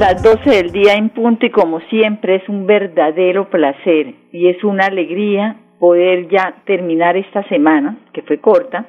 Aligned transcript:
Las 0.00 0.22
12 0.22 0.48
del 0.48 0.72
día 0.72 0.94
en 0.94 1.10
punto 1.10 1.44
y 1.44 1.50
como 1.50 1.78
siempre 1.90 2.36
es 2.36 2.48
un 2.48 2.66
verdadero 2.66 3.50
placer 3.50 4.14
y 4.32 4.48
es 4.48 4.64
una 4.64 4.86
alegría 4.86 5.56
poder 5.78 6.26
ya 6.28 6.62
terminar 6.64 7.18
esta 7.18 7.46
semana, 7.50 7.98
que 8.14 8.22
fue 8.22 8.38
corta, 8.38 8.86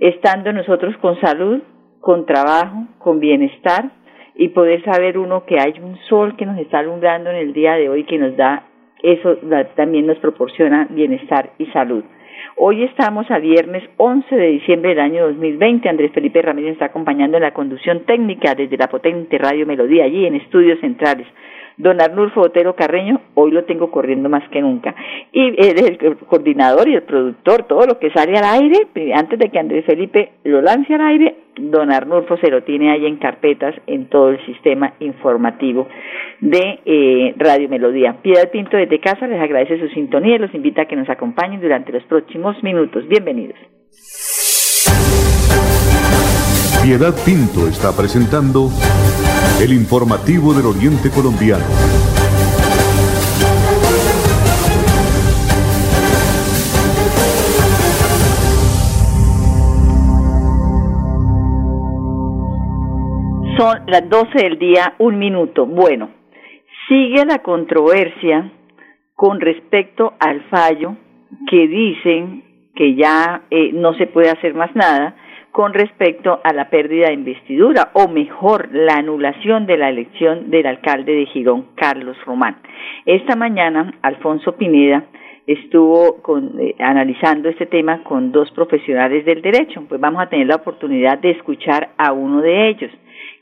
estando 0.00 0.52
nosotros 0.52 0.96
con 0.96 1.20
salud, 1.20 1.60
con 2.00 2.26
trabajo, 2.26 2.88
con 2.98 3.20
bienestar 3.20 3.92
y 4.34 4.48
poder 4.48 4.82
saber 4.82 5.18
uno 5.18 5.44
que 5.46 5.60
hay 5.60 5.74
un 5.80 5.96
sol 6.08 6.36
que 6.36 6.46
nos 6.46 6.58
está 6.58 6.80
alumbrando 6.80 7.30
en 7.30 7.36
el 7.36 7.52
día 7.52 7.74
de 7.74 7.88
hoy 7.88 8.02
que 8.02 8.18
nos 8.18 8.36
da, 8.36 8.64
eso 9.04 9.36
también 9.76 10.08
nos 10.08 10.18
proporciona 10.18 10.88
bienestar 10.90 11.50
y 11.58 11.66
salud. 11.66 12.02
Hoy 12.56 12.84
estamos 12.84 13.30
a 13.30 13.38
viernes 13.38 13.82
11 13.96 14.34
de 14.34 14.46
diciembre 14.48 14.90
del 14.90 15.00
año 15.00 15.26
2020. 15.28 15.88
Andrés 15.88 16.12
Felipe 16.12 16.42
Ramírez 16.42 16.72
está 16.72 16.86
acompañando 16.86 17.36
en 17.36 17.42
la 17.42 17.54
conducción 17.54 18.04
técnica 18.04 18.54
desde 18.54 18.76
la 18.76 18.88
potente 18.88 19.38
Radio 19.38 19.66
Melodía, 19.66 20.04
allí 20.04 20.26
en 20.26 20.34
Estudios 20.34 20.78
Centrales. 20.80 21.26
Don 21.80 22.00
Arnulfo 22.00 22.42
Otero 22.42 22.76
Carreño, 22.76 23.20
hoy 23.34 23.52
lo 23.52 23.64
tengo 23.64 23.90
corriendo 23.90 24.28
más 24.28 24.46
que 24.50 24.60
nunca. 24.60 24.94
Y 25.32 25.54
es 25.56 25.74
el 25.80 26.16
coordinador 26.18 26.86
y 26.88 26.94
el 26.94 27.02
productor, 27.02 27.62
todo 27.62 27.86
lo 27.86 27.98
que 27.98 28.10
sale 28.10 28.36
al 28.36 28.44
aire, 28.44 28.86
antes 29.14 29.38
de 29.38 29.48
que 29.48 29.58
Andrés 29.58 29.86
Felipe 29.86 30.32
lo 30.44 30.60
lance 30.60 30.94
al 30.94 31.00
aire, 31.00 31.36
don 31.56 31.90
Arnulfo 31.90 32.36
se 32.36 32.50
lo 32.50 32.62
tiene 32.64 32.90
ahí 32.90 33.06
en 33.06 33.16
carpetas 33.16 33.74
en 33.86 34.08
todo 34.10 34.28
el 34.28 34.44
sistema 34.44 34.92
informativo 35.00 35.88
de 36.40 36.80
eh, 36.84 37.34
Radio 37.38 37.68
Melodía. 37.70 38.16
Piedad 38.20 38.50
Pinto 38.50 38.76
desde 38.76 39.00
casa 39.00 39.26
les 39.26 39.40
agradece 39.40 39.78
su 39.78 39.88
sintonía 39.88 40.36
y 40.36 40.38
los 40.38 40.54
invita 40.54 40.82
a 40.82 40.86
que 40.86 40.96
nos 40.96 41.08
acompañen 41.08 41.62
durante 41.62 41.92
los 41.92 42.02
próximos 42.04 42.62
minutos. 42.62 43.08
Bienvenidos. 43.08 43.56
Piedad 46.90 47.14
Pinto 47.24 47.68
está 47.68 47.96
presentando 47.96 48.68
el 49.62 49.72
informativo 49.72 50.52
del 50.52 50.66
Oriente 50.66 51.08
Colombiano. 51.08 51.62
Son 63.56 63.86
las 63.86 64.08
12 64.08 64.42
del 64.42 64.58
día, 64.58 64.94
un 64.98 65.16
minuto. 65.16 65.66
Bueno, 65.66 66.10
sigue 66.88 67.24
la 67.24 67.38
controversia 67.38 68.50
con 69.14 69.40
respecto 69.40 70.14
al 70.18 70.42
fallo 70.48 70.96
que 71.48 71.68
dicen 71.68 72.42
que 72.74 72.96
ya 72.96 73.42
eh, 73.48 73.70
no 73.74 73.94
se 73.94 74.08
puede 74.08 74.30
hacer 74.30 74.54
más 74.54 74.74
nada 74.74 75.14
con 75.52 75.74
respecto 75.74 76.40
a 76.44 76.52
la 76.52 76.70
pérdida 76.70 77.08
de 77.08 77.14
investidura, 77.14 77.90
o 77.94 78.08
mejor, 78.08 78.68
la 78.72 78.94
anulación 78.94 79.66
de 79.66 79.76
la 79.76 79.88
elección 79.88 80.50
del 80.50 80.66
alcalde 80.66 81.12
de 81.12 81.26
Girón, 81.26 81.68
Carlos 81.74 82.16
Román. 82.24 82.56
Esta 83.04 83.34
mañana, 83.34 83.92
Alfonso 84.02 84.56
Pineda 84.56 85.04
estuvo 85.46 86.22
eh, 86.60 86.74
analizando 86.78 87.48
este 87.48 87.66
tema 87.66 88.04
con 88.04 88.30
dos 88.30 88.50
profesionales 88.52 89.24
del 89.24 89.42
derecho. 89.42 89.84
Pues 89.88 90.00
vamos 90.00 90.22
a 90.22 90.28
tener 90.28 90.46
la 90.46 90.56
oportunidad 90.56 91.18
de 91.18 91.30
escuchar 91.30 91.90
a 91.98 92.12
uno 92.12 92.40
de 92.40 92.68
ellos, 92.68 92.90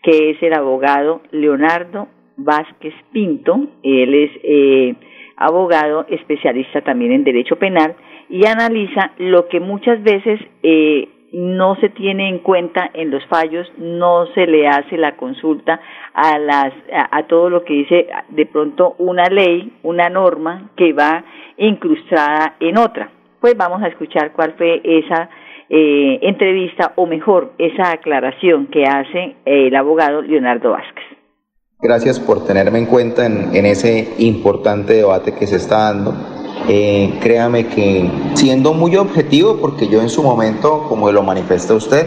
que 0.03 0.31
es 0.31 0.43
el 0.43 0.55
abogado 0.55 1.21
Leonardo 1.33 2.09
Vázquez 2.37 2.95
Pinto. 3.13 3.67
Él 3.83 4.15
es 4.15 4.31
eh, 4.43 4.95
abogado 5.37 6.07
especialista 6.09 6.81
también 6.81 7.13
en 7.13 7.25
derecho 7.25 7.57
penal 7.57 7.95
y 8.31 8.47
analiza 8.47 9.13
lo 9.19 9.49
que 9.49 9.61
muchas 9.61 10.03
veces 10.03 10.41
eh, 10.63 11.09
no 11.33 11.77
se 11.77 11.91
tiene 11.91 12.29
en 12.29 12.39
cuenta 12.39 12.91
en 12.95 13.11
los 13.11 13.25
fallos, 13.27 13.67
no 13.77 14.27
se 14.35 14.47
le 14.47 14.67
hace 14.67 14.97
la 14.97 15.17
consulta 15.17 15.81
a 16.15 16.39
las 16.39 16.73
a, 17.11 17.23
todo 17.25 17.51
lo 17.51 17.65
que 17.65 17.75
dice 17.75 18.09
de 18.31 18.47
pronto 18.47 18.95
una 18.99 19.25
ley, 19.25 19.79
una 19.83 20.09
norma 20.09 20.71
que 20.77 20.93
va 20.93 21.25
incrustada 21.57 22.57
en 22.61 22.79
otra. 22.79 23.11
Pues 23.41 23.57
vamos 23.57 23.83
a 23.83 23.89
escuchar 23.89 24.33
cuál 24.33 24.55
fue 24.57 24.81
esa 24.83 25.29
eh, 25.69 26.19
entrevista 26.23 26.93
o 26.97 27.07
mejor 27.07 27.53
esa 27.59 27.93
aclaración 27.93 28.67
que 28.69 28.85
hace 28.85 29.37
el 29.45 29.75
abogado 29.77 30.23
Leonardo 30.23 30.71
Vázquez. 30.71 31.05
Gracias 31.81 32.19
por 32.19 32.45
tenerme 32.45 32.79
en 32.79 32.87
cuenta 32.87 33.27
en, 33.27 33.55
en 33.55 33.67
ese 33.67 34.15
importante 34.19 34.95
debate 34.95 35.35
que 35.39 35.47
se 35.47 35.57
está 35.57 35.93
dando 35.93 36.38
eh, 36.71 37.19
créame 37.23 37.67
que 37.67 38.11
siendo 38.35 38.75
muy 38.75 38.95
objetivo, 38.97 39.57
porque 39.57 39.89
yo 39.89 40.03
en 40.03 40.11
su 40.11 40.23
momento, 40.23 40.85
como 40.87 41.11
lo 41.11 41.23
manifiesta 41.23 41.73
usted, 41.73 42.07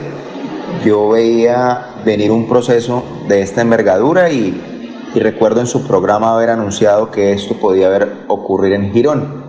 yo 0.86 1.10
veía 1.10 1.96
venir 2.06 2.32
un 2.32 2.48
proceso 2.48 3.04
de 3.28 3.42
esta 3.42 3.62
envergadura 3.62 4.30
y, 4.30 4.68
recuerdo 5.16 5.60
en 5.62 5.68
su 5.68 5.86
programa 5.86 6.34
haber 6.34 6.52
anunciado 6.52 7.12
que 7.12 7.34
esto 7.34 7.56
podía 7.56 7.88
haber 7.88 8.24
ocurrir 8.28 8.74
en 8.74 8.94
Girón. 8.94 9.44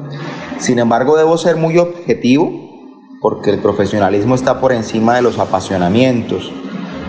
Sin 0.58 0.78
embargo, 0.78 1.16
debo 1.16 1.36
ser 1.36 1.56
muy 1.56 1.78
objetivo 1.78 2.50
porque 3.20 3.50
el 3.50 3.58
profesionalismo 3.58 4.34
está 4.34 4.60
por 4.60 4.72
encima 4.72 5.14
de 5.14 5.22
los 5.22 5.38
apasionamientos. 5.38 6.50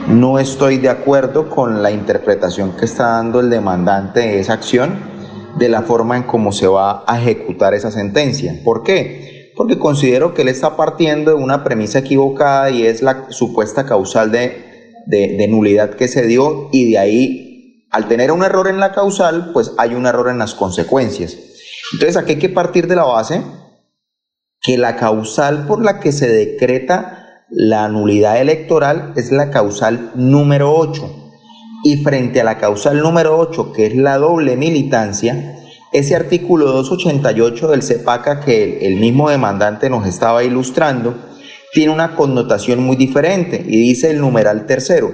No 0.08 0.40
estoy 0.40 0.78
de 0.78 0.90
acuerdo 0.90 1.50
con 1.50 1.81
la 1.81 1.90
interpretación 1.90 2.74
que 2.74 2.86
está 2.86 3.13
dando 3.13 3.40
el 3.40 3.50
demandante 3.50 4.19
de 4.19 4.40
esa 4.40 4.53
acción 4.53 5.12
de 5.58 5.69
la 5.69 5.84
forma 5.84 6.18
en 6.18 6.24
cómo 6.24 6.52
se 6.52 6.68
va 6.68 7.03
a 7.08 7.19
ejecutar 7.19 7.74
esa 7.74 7.91
sentencia. 7.91 8.59
¿Por 8.64 8.84
qué? 8.84 9.52
Porque 9.56 9.78
considero 9.78 10.34
que 10.34 10.41
él 10.41 10.47
está 10.47 10.75
partiendo 10.75 11.31
de 11.31 11.38
una 11.38 11.64
premisa 11.64 12.00
equivocada 12.00 12.72
y 12.72 12.86
es 12.86 13.02
la 13.02 13.31
supuesta 13.31 13.86
causal 13.86 14.31
de, 14.31 15.03
de, 15.06 15.47
nulidad 15.47 15.92
que 15.92 16.08
se 16.08 16.25
dio 16.25 16.69
y 16.72 16.92
de 16.92 16.97
ahí, 16.97 17.88
al 17.92 18.08
tener 18.08 18.31
un 18.31 18.44
error 18.44 18.68
en 18.68 18.80
la 18.80 18.92
causal, 18.92 19.52
pues 19.53 19.74
hay 19.78 19.94
un 19.94 20.08
error 20.08 20.30
en 20.30 20.40
las 20.40 20.56
consecuencias. 20.56 21.38
Entonces 21.94 22.18
aquí 22.18 22.34
hay 22.34 22.40
que 22.40 22.50
partir 22.50 22.88
de 22.88 22.96
la 22.96 23.03
base 23.03 23.44
que 24.62 24.78
la 24.78 24.96
causal 24.96 25.68
por 25.68 25.84
la 25.84 26.00
que 26.00 26.12
se 26.12 26.28
decreta 26.28 27.46
la 27.50 27.88
nulidad 27.90 28.42
electoral 28.42 29.13
es 29.16 29.31
la 29.31 29.52
causal 29.52 30.12
número 30.16 30.74
8 30.74 31.22
y 31.83 31.97
frente 31.97 32.41
a 32.41 32.44
la 32.44 32.57
causal 32.57 33.01
número 33.01 33.38
8, 33.38 33.73
que 33.73 33.88
es 33.88 33.95
la 33.95 34.17
doble 34.17 34.55
militancia, 34.55 35.59
ese 35.91 36.16
artículo 36.16 36.71
288 36.71 37.67
del 37.67 37.83
CEPACA 37.83 38.39
que 38.39 38.88
el, 38.88 38.95
mismo 38.95 39.29
demandante 39.29 39.89
nos 39.89 40.07
estaba 40.07 40.44
ilustrando, 40.44 41.16
tiene 41.73 41.91
una 41.91 42.16
connotación 42.16 42.83
muy 42.83 42.95
diferente 42.95 43.63
y 43.67 43.77
dice 43.77 44.09
el 44.09 44.19
numeral 44.19 44.66
tercero. 44.66 45.13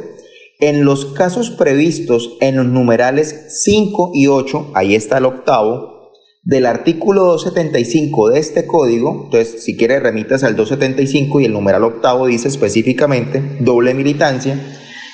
En 0.60 0.86
los 0.86 1.06
casos 1.06 1.52
previstos 1.52 2.38
en 2.40 2.58
los 2.58 2.66
numerales 2.66 3.64
5 3.64 4.12
y 4.14 4.28
8, 4.28 4.72
ahí 4.74 4.96
está 4.96 5.18
el 5.18 5.26
octavo, 5.26 6.12
del 6.44 6.66
artículo 6.66 7.26
275 7.26 8.30
de 8.30 8.40
este 8.40 8.66
código, 8.66 9.24
entonces 9.26 9.64
si 9.64 9.76
quiere 9.76 10.00
remitas 10.00 10.44
al 10.44 10.56
275 10.56 11.42
y 11.42 11.46
el 11.46 11.54
numeral 11.54 11.84
octavo 11.84 12.28
dice 12.28 12.48
específicamente 12.48 13.58
doble 13.60 13.94
militancia, 13.94 14.58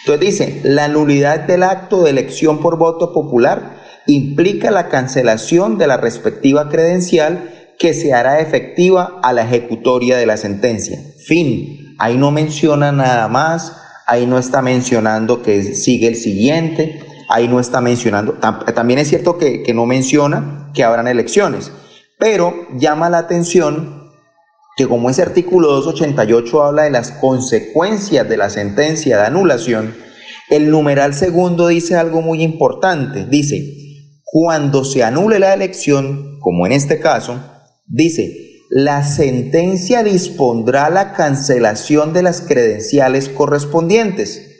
entonces 0.06 0.38
dice, 0.38 0.62
la 0.63 0.88
nulidad 0.88 1.40
del 1.40 1.63
acto 1.63 2.04
de 2.04 2.12
elección 2.12 2.60
por 2.60 2.78
voto 2.78 3.12
popular 3.12 3.81
implica 4.06 4.69
la 4.69 4.88
cancelación 4.88 5.80
de 5.80 5.88
la 5.88 5.98
respectiva 5.98 6.69
credencial 6.69 7.74
que 7.80 7.96
se 7.96 8.13
hará 8.13 8.40
efectiva 8.40 9.19
a 9.24 9.34
la 9.34 9.42
ejecutoria 9.42 10.16
de 10.18 10.28
la 10.28 10.38
sentencia. 10.38 11.00
Fin. 11.25 11.96
Ahí 11.98 12.18
no 12.18 12.30
menciona 12.30 12.92
nada 12.92 13.28
más, 13.30 13.81
ahí 14.06 14.28
no 14.28 14.38
está 14.38 14.62
mencionando 14.62 15.42
que 15.42 15.63
sigue 15.74 16.08
el 16.08 16.16
siguiente, 16.18 17.01
ahí 17.28 17.48
no 17.48 17.60
está 17.60 17.81
mencionando, 17.81 18.34
también 18.34 19.00
es 19.00 19.08
cierto 19.08 19.40
que, 19.40 19.63
que 19.63 19.74
no 19.74 19.88
menciona 19.88 20.69
que 20.75 20.84
habrán 20.84 21.08
elecciones, 21.08 21.72
pero 22.19 22.54
llama 22.78 23.10
la 23.10 23.18
atención 23.18 23.95
que 24.75 24.88
como 24.88 25.10
ese 25.10 25.22
artículo 25.22 25.72
288 25.72 26.63
habla 26.63 26.83
de 26.83 26.92
las 26.92 27.12
consecuencias 27.12 28.27
de 28.27 28.38
la 28.38 28.50
sentencia 28.50 29.18
de 29.18 29.25
anulación, 29.25 29.95
el 30.50 30.69
numeral 30.69 31.13
segundo 31.13 31.68
dice 31.68 31.95
algo 31.95 32.22
muy 32.22 32.44
importante. 32.44 33.25
Dice, 33.25 33.74
cuando 34.24 34.83
se 34.83 35.04
anule 35.04 35.39
la 35.39 35.54
elección, 35.54 36.39
como 36.39 36.66
en 36.66 36.74
este 36.74 37.00
caso, 37.00 37.42
dice, 37.88 38.45
la 38.69 39.04
sentencia 39.04 40.04
dispondrá 40.04 40.89
la 40.89 41.13
cancelación 41.13 42.13
de 42.13 42.24
las 42.24 42.42
credenciales 42.42 43.30
correspondientes. 43.30 44.51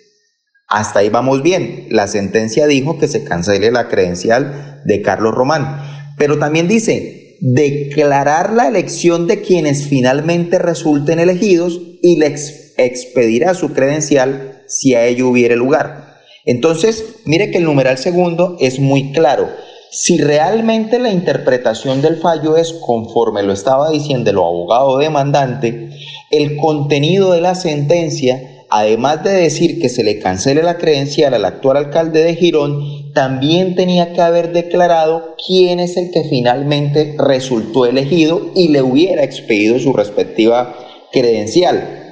Hasta 0.68 1.00
ahí 1.00 1.10
vamos 1.10 1.44
bien. 1.44 1.88
La 1.90 2.08
sentencia 2.08 2.68
dijo 2.68 2.98
que 2.98 3.08
se 3.08 3.24
cancele 3.24 3.72
la 3.72 3.88
credencial 3.90 4.82
de 4.86 5.02
Carlos 5.02 5.36
Román. 5.36 5.82
Pero 6.18 6.40
también 6.40 6.68
dice, 6.68 7.25
declarar 7.48 8.54
la 8.54 8.68
elección 8.68 9.28
de 9.28 9.42
quienes 9.42 9.84
finalmente 9.84 10.58
resulten 10.58 11.20
elegidos 11.20 11.80
y 12.02 12.18
le 12.18 12.34
expedirá 12.78 13.54
su 13.54 13.72
credencial 13.72 14.64
si 14.68 14.96
a 14.96 15.06
ello 15.06 15.30
hubiere 15.30 15.56
lugar. 15.56 16.16
Entonces, 16.46 17.18
mire 17.26 17.52
que 17.52 17.60
el 17.60 17.66
numeral 17.66 18.00
segundo 18.00 18.58
es 18.60 18.80
muy 18.80 19.12
claro. 19.12 19.48
Si 19.92 20.18
realmente 20.18 20.98
la 20.98 21.12
interpretación 21.12 22.02
del 22.02 22.18
fallo 22.18 22.58
es 22.58 22.74
conforme 22.74 23.44
lo 23.44 23.54
estaba 23.54 23.92
diciendo 23.92 24.32
el 24.32 24.38
abogado 24.38 24.98
demandante, 24.98 25.92
el 26.32 26.58
contenido 26.58 27.32
de 27.32 27.42
la 27.42 27.54
sentencia, 27.54 28.66
además 28.72 29.24
de 29.24 29.34
decir 29.34 29.80
que 29.80 29.90
se 29.90 30.04
le 30.04 30.18
cancele 30.18 30.64
la 30.64 30.80
credencial 30.80 31.36
al 31.36 31.46
actual 31.46 31.78
alcalde 31.78 32.24
de 32.24 32.36
Girón, 32.36 32.95
también 33.16 33.76
tenía 33.76 34.12
que 34.12 34.22
haber 34.22 34.52
declarado 34.52 35.36
quién 35.48 35.80
es 35.80 35.96
el 35.96 36.12
que 36.12 36.26
finalmente 36.26 37.16
resultó 37.18 37.86
elegido 37.86 38.52
y 38.54 38.68
le 38.68 38.82
hubiera 38.82 39.24
expedido 39.24 39.80
su 39.80 39.94
respectiva 39.94 40.76
credencial. 41.14 42.04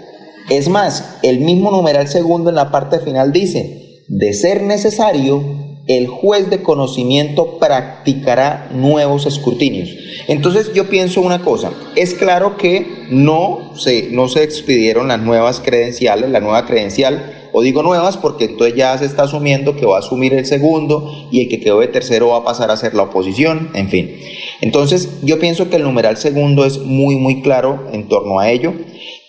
Es 0.49 0.69
más, 0.69 1.17
el 1.21 1.41
mismo 1.41 1.71
numeral 1.71 2.07
segundo 2.07 2.49
en 2.49 2.55
la 2.55 2.71
parte 2.71 2.99
final 2.99 3.33
dice, 3.33 4.03
de 4.07 4.33
ser 4.33 4.63
necesario, 4.63 5.43
el 5.87 6.07
juez 6.07 6.49
de 6.49 6.63
conocimiento 6.63 7.59
practicará 7.59 8.69
nuevos 8.71 9.25
escrutinios. 9.25 9.89
Entonces 10.29 10.71
yo 10.73 10.87
pienso 10.87 11.19
una 11.19 11.41
cosa, 11.41 11.71
es 11.97 12.13
claro 12.13 12.55
que 12.55 13.07
no 13.09 13.75
se, 13.75 14.07
no 14.11 14.29
se 14.29 14.43
expidieron 14.43 15.09
las 15.09 15.19
nuevas 15.19 15.59
credenciales, 15.59 16.29
la 16.29 16.39
nueva 16.39 16.65
credencial, 16.65 17.42
o 17.53 17.61
digo 17.61 17.83
nuevas 17.83 18.17
porque 18.17 18.45
entonces 18.45 18.75
ya 18.75 18.97
se 18.97 19.05
está 19.05 19.23
asumiendo 19.23 19.75
que 19.75 19.85
va 19.85 19.97
a 19.97 19.99
asumir 19.99 20.33
el 20.33 20.45
segundo 20.45 21.27
y 21.31 21.41
el 21.41 21.49
que 21.49 21.59
quedó 21.59 21.79
de 21.79 21.87
tercero 21.87 22.29
va 22.29 22.39
a 22.39 22.43
pasar 22.43 22.71
a 22.71 22.77
ser 22.77 22.95
la 22.95 23.03
oposición, 23.03 23.69
en 23.75 23.89
fin. 23.89 24.17
Entonces 24.59 25.21
yo 25.21 25.39
pienso 25.39 25.69
que 25.69 25.77
el 25.77 25.83
numeral 25.83 26.17
segundo 26.17 26.65
es 26.65 26.79
muy 26.79 27.15
muy 27.15 27.41
claro 27.41 27.87
en 27.93 28.09
torno 28.09 28.39
a 28.39 28.49
ello 28.49 28.73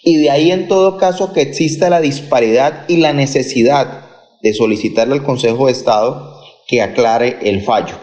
y 0.02 0.16
de 0.16 0.30
ahí 0.30 0.50
en 0.50 0.68
todo 0.68 0.96
caso 0.96 1.32
que 1.32 1.42
exista 1.42 1.90
la 1.90 2.00
disparidad 2.00 2.84
y 2.88 2.96
la 2.96 3.12
necesidad 3.12 4.06
de 4.42 4.54
solicitarle 4.54 5.14
al 5.14 5.22
Consejo 5.22 5.66
de 5.66 5.72
Estado 5.72 6.40
que 6.66 6.82
aclare 6.82 7.38
el 7.42 7.62
fallo 7.62 7.94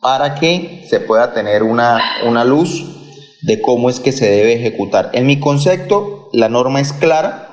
para 0.00 0.34
que 0.34 0.84
se 0.88 1.00
pueda 1.00 1.32
tener 1.32 1.62
una, 1.62 2.00
una 2.26 2.44
luz 2.44 2.84
de 3.42 3.60
cómo 3.60 3.88
es 3.88 4.00
que 4.00 4.12
se 4.12 4.28
debe 4.28 4.54
ejecutar. 4.54 5.10
En 5.14 5.26
mi 5.26 5.40
concepto, 5.40 6.28
la 6.32 6.48
norma 6.48 6.80
es 6.80 6.92
clara 6.92 7.51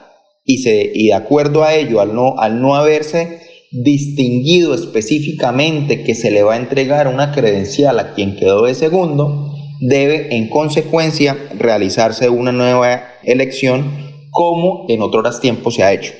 y, 0.50 1.08
de 1.08 1.14
acuerdo 1.14 1.64
a 1.64 1.76
ello, 1.76 2.02
al 2.02 2.16
no, 2.16 2.40
al 2.40 2.62
no 2.62 2.76
haberse 2.76 3.42
distinguido 3.72 4.74
específicamente 4.74 6.04
que 6.04 6.16
se 6.16 6.32
le 6.32 6.42
va 6.42 6.56
a 6.56 6.58
entregar 6.58 7.08
una 7.08 7.32
credencial 7.32 8.00
a 8.00 8.14
quien 8.14 8.36
quedó 8.36 8.66
de 8.66 8.74
segundo, 8.74 9.54
debe 9.80 10.36
en 10.36 10.50
consecuencia 10.50 11.38
realizarse 11.58 12.30
una 12.30 12.52
nueva 12.52 13.04
elección 13.24 14.10
como 14.32 14.86
en 14.90 15.02
otros 15.02 15.40
tiempos 15.40 15.76
se 15.76 15.84
ha 15.84 15.94
hecho 15.94 16.14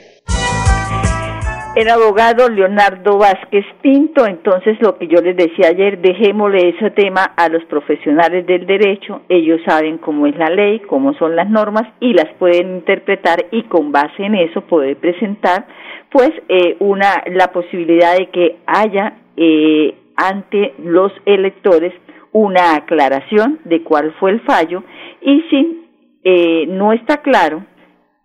el 1.80 1.88
abogado 1.88 2.50
Leonardo 2.50 3.18
Vázquez 3.18 3.66
Pinto. 3.82 4.26
Entonces, 4.26 4.78
lo 4.82 4.98
que 4.98 5.08
yo 5.08 5.22
les 5.22 5.38
decía 5.38 5.70
ayer, 5.70 6.00
dejémosle 6.00 6.70
ese 6.76 6.92
tema 6.92 7.24
a 7.38 7.48
los 7.48 7.64
profesionales 7.66 8.46
del 8.46 8.66
derecho. 8.66 9.22
Ellos 9.30 9.62
saben 9.66 9.98
cómo 9.98 10.28
es 10.28 10.36
la 10.38 10.50
ley, 10.50 10.82
cómo 10.82 11.14
son 11.14 11.38
las 11.38 11.50
normas 11.50 11.84
y 12.02 12.14
las 12.14 12.28
pueden 12.38 12.76
interpretar 12.76 13.46
y 13.52 13.64
con 13.64 13.94
base 13.94 14.24
en 14.24 14.36
eso 14.36 14.60
poder 14.62 14.98
presentar, 14.98 15.68
pues, 16.12 16.32
eh, 16.50 16.76
una 16.80 17.24
la 17.28 17.54
posibilidad 17.54 18.18
de 18.18 18.30
que 18.30 18.58
haya 18.66 19.14
eh, 19.38 19.96
ante 20.18 20.74
los 20.80 21.14
electores 21.26 21.94
una 22.34 22.76
aclaración 22.76 23.60
de 23.64 23.84
cuál 23.84 24.14
fue 24.20 24.32
el 24.32 24.42
fallo 24.42 24.84
y 25.22 25.42
si 25.50 25.88
eh, 26.24 26.66
no 26.68 26.92
está 26.92 27.22
claro 27.22 27.64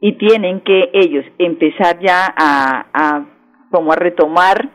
y 0.01 0.19
tienen 0.19 0.61
que 0.61 0.91
ellos 0.93 1.25
empezar 1.39 2.01
ya 2.01 2.35
a, 2.37 2.87
a 2.93 3.25
como 3.75 3.93
a 3.93 3.97
retomar 3.97 4.69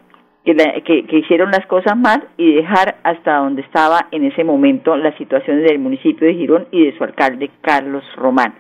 que, 0.44 0.54
que, 0.84 1.18
hicieron 1.18 1.52
las 1.52 1.66
cosas 1.68 1.96
mal 1.96 2.28
y 2.36 2.56
dejar 2.56 2.98
hasta 3.04 3.38
donde 3.38 3.62
estaba 3.62 4.08
en 4.12 4.26
ese 4.26 4.44
momento 4.44 4.98
la 4.98 5.16
situación 5.18 5.64
del 5.64 5.80
municipio 5.80 6.28
de 6.28 6.34
Girón 6.34 6.68
y 6.72 6.84
de 6.84 6.98
su 6.98 7.04
alcalde 7.06 7.50
Carlos 7.62 8.04
Román. 8.18 8.56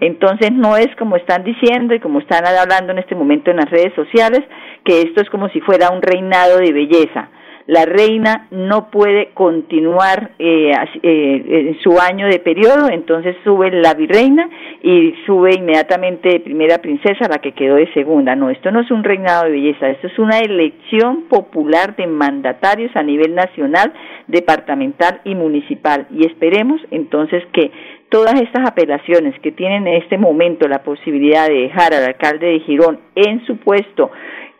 Entonces 0.00 0.52
no 0.52 0.78
es 0.78 0.88
como 0.96 1.16
están 1.16 1.44
diciendo 1.44 1.94
y 1.94 2.00
como 2.00 2.20
están 2.20 2.46
hablando 2.46 2.92
en 2.92 2.98
este 2.98 3.14
momento 3.14 3.50
en 3.50 3.58
las 3.58 3.68
redes 3.70 3.92
sociales, 3.94 4.40
que 4.84 5.02
esto 5.02 5.20
es 5.20 5.28
como 5.28 5.50
si 5.50 5.60
fuera 5.60 5.90
un 5.90 6.00
reinado 6.00 6.56
de 6.56 6.72
belleza 6.72 7.28
la 7.66 7.86
reina 7.86 8.46
no 8.50 8.90
puede 8.90 9.30
continuar 9.32 10.32
eh, 10.38 10.72
eh, 11.02 11.44
en 11.48 11.80
su 11.80 11.98
año 11.98 12.26
de 12.26 12.38
periodo, 12.38 12.90
entonces 12.90 13.36
sube 13.42 13.70
la 13.70 13.94
virreina 13.94 14.48
y 14.82 15.14
sube 15.24 15.54
inmediatamente 15.54 16.28
de 16.28 16.40
primera 16.40 16.78
princesa 16.78 17.26
la 17.28 17.38
que 17.38 17.52
quedó 17.52 17.76
de 17.76 17.90
segunda. 17.94 18.36
No, 18.36 18.50
esto 18.50 18.70
no 18.70 18.80
es 18.80 18.90
un 18.90 19.02
reinado 19.02 19.44
de 19.44 19.52
belleza, 19.52 19.88
esto 19.88 20.08
es 20.08 20.18
una 20.18 20.40
elección 20.40 21.22
popular 21.22 21.96
de 21.96 22.06
mandatarios 22.06 22.94
a 22.96 23.02
nivel 23.02 23.34
nacional, 23.34 23.94
departamental 24.26 25.20
y 25.24 25.34
municipal. 25.34 26.06
Y 26.10 26.26
esperemos 26.26 26.82
entonces 26.90 27.42
que 27.52 27.70
todas 28.10 28.40
estas 28.40 28.68
apelaciones 28.68 29.34
que 29.40 29.52
tienen 29.52 29.86
en 29.86 30.02
este 30.02 30.18
momento 30.18 30.68
la 30.68 30.82
posibilidad 30.82 31.48
de 31.48 31.62
dejar 31.62 31.94
al 31.94 32.04
alcalde 32.04 32.46
de 32.46 32.60
Girón 32.60 33.00
en 33.14 33.44
su 33.46 33.56
puesto, 33.56 34.10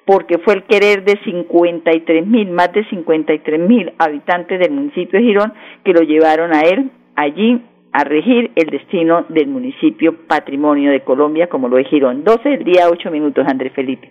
porque 0.04 0.38
fue 0.38 0.54
el 0.54 0.64
querer 0.64 1.04
de 1.04 1.18
53 1.24 2.26
mil, 2.26 2.50
más 2.50 2.72
de 2.72 2.84
53 2.88 3.60
mil 3.60 3.92
habitantes 3.98 4.58
del 4.60 4.72
municipio 4.72 5.18
de 5.18 5.24
Girón 5.24 5.52
que 5.84 5.92
lo 5.92 6.00
llevaron 6.02 6.54
a 6.54 6.62
él 6.62 6.90
allí 7.16 7.62
a 7.92 8.04
regir 8.04 8.50
el 8.56 8.66
destino 8.70 9.24
del 9.28 9.46
municipio 9.46 10.26
patrimonio 10.26 10.90
de 10.90 11.00
Colombia 11.00 11.48
como 11.48 11.68
lo 11.68 11.78
es 11.78 11.86
Girón. 11.88 12.24
12 12.24 12.48
del 12.48 12.64
día, 12.64 12.88
8 12.90 13.10
minutos, 13.10 13.46
Andrés 13.48 13.72
Felipe. 13.72 14.10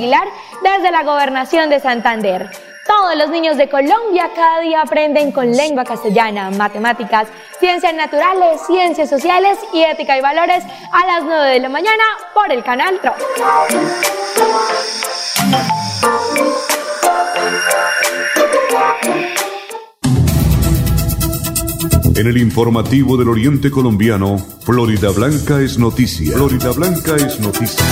Desde 0.00 0.90
la 0.90 1.02
gobernación 1.02 1.68
de 1.68 1.78
Santander. 1.78 2.48
Todos 2.86 3.16
los 3.16 3.28
niños 3.28 3.58
de 3.58 3.68
Colombia 3.68 4.30
cada 4.34 4.60
día 4.60 4.80
aprenden 4.80 5.30
con 5.30 5.52
lengua 5.52 5.84
castellana, 5.84 6.50
matemáticas, 6.50 7.28
ciencias 7.58 7.92
naturales, 7.92 8.62
ciencias 8.66 9.10
sociales 9.10 9.58
y 9.74 9.82
ética 9.82 10.16
y 10.16 10.22
valores 10.22 10.64
a 10.90 11.06
las 11.06 11.24
9 11.24 11.50
de 11.50 11.60
la 11.60 11.68
mañana 11.68 12.02
por 12.32 12.50
el 12.50 12.64
canal 12.64 12.98
TRO. 13.00 13.12
En 22.16 22.26
el 22.26 22.38
informativo 22.38 23.18
del 23.18 23.28
Oriente 23.28 23.70
Colombiano, 23.70 24.38
Florida 24.64 25.10
Blanca 25.10 25.60
es 25.60 25.78
noticia. 25.78 26.32
Florida 26.32 26.72
Blanca 26.72 27.16
es 27.16 27.38
noticia. 27.38 27.84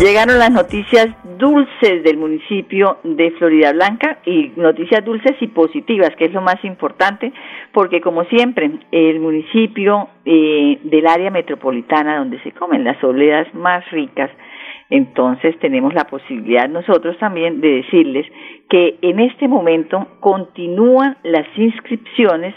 Llegaron 0.00 0.38
las 0.38 0.50
noticias 0.50 1.06
dulces 1.38 2.02
del 2.02 2.16
municipio 2.16 2.98
de 3.04 3.30
Florida 3.32 3.72
Blanca 3.72 4.18
y 4.26 4.50
noticias 4.56 5.04
dulces 5.04 5.36
y 5.40 5.46
positivas, 5.46 6.10
que 6.16 6.24
es 6.24 6.32
lo 6.32 6.40
más 6.40 6.62
importante, 6.64 7.32
porque 7.72 8.00
como 8.00 8.24
siempre, 8.24 8.70
el 8.90 9.20
municipio 9.20 10.08
eh, 10.24 10.80
del 10.82 11.06
área 11.06 11.30
metropolitana 11.30 12.18
donde 12.18 12.42
se 12.42 12.50
comen 12.52 12.82
las 12.82 13.02
oleadas 13.04 13.54
más 13.54 13.88
ricas, 13.92 14.30
entonces 14.90 15.56
tenemos 15.60 15.94
la 15.94 16.04
posibilidad 16.04 16.68
nosotros 16.68 17.16
también 17.18 17.60
de 17.60 17.82
decirles 17.82 18.26
que 18.68 18.98
en 19.00 19.20
este 19.20 19.46
momento 19.46 20.08
continúan 20.18 21.16
las 21.22 21.46
inscripciones 21.56 22.54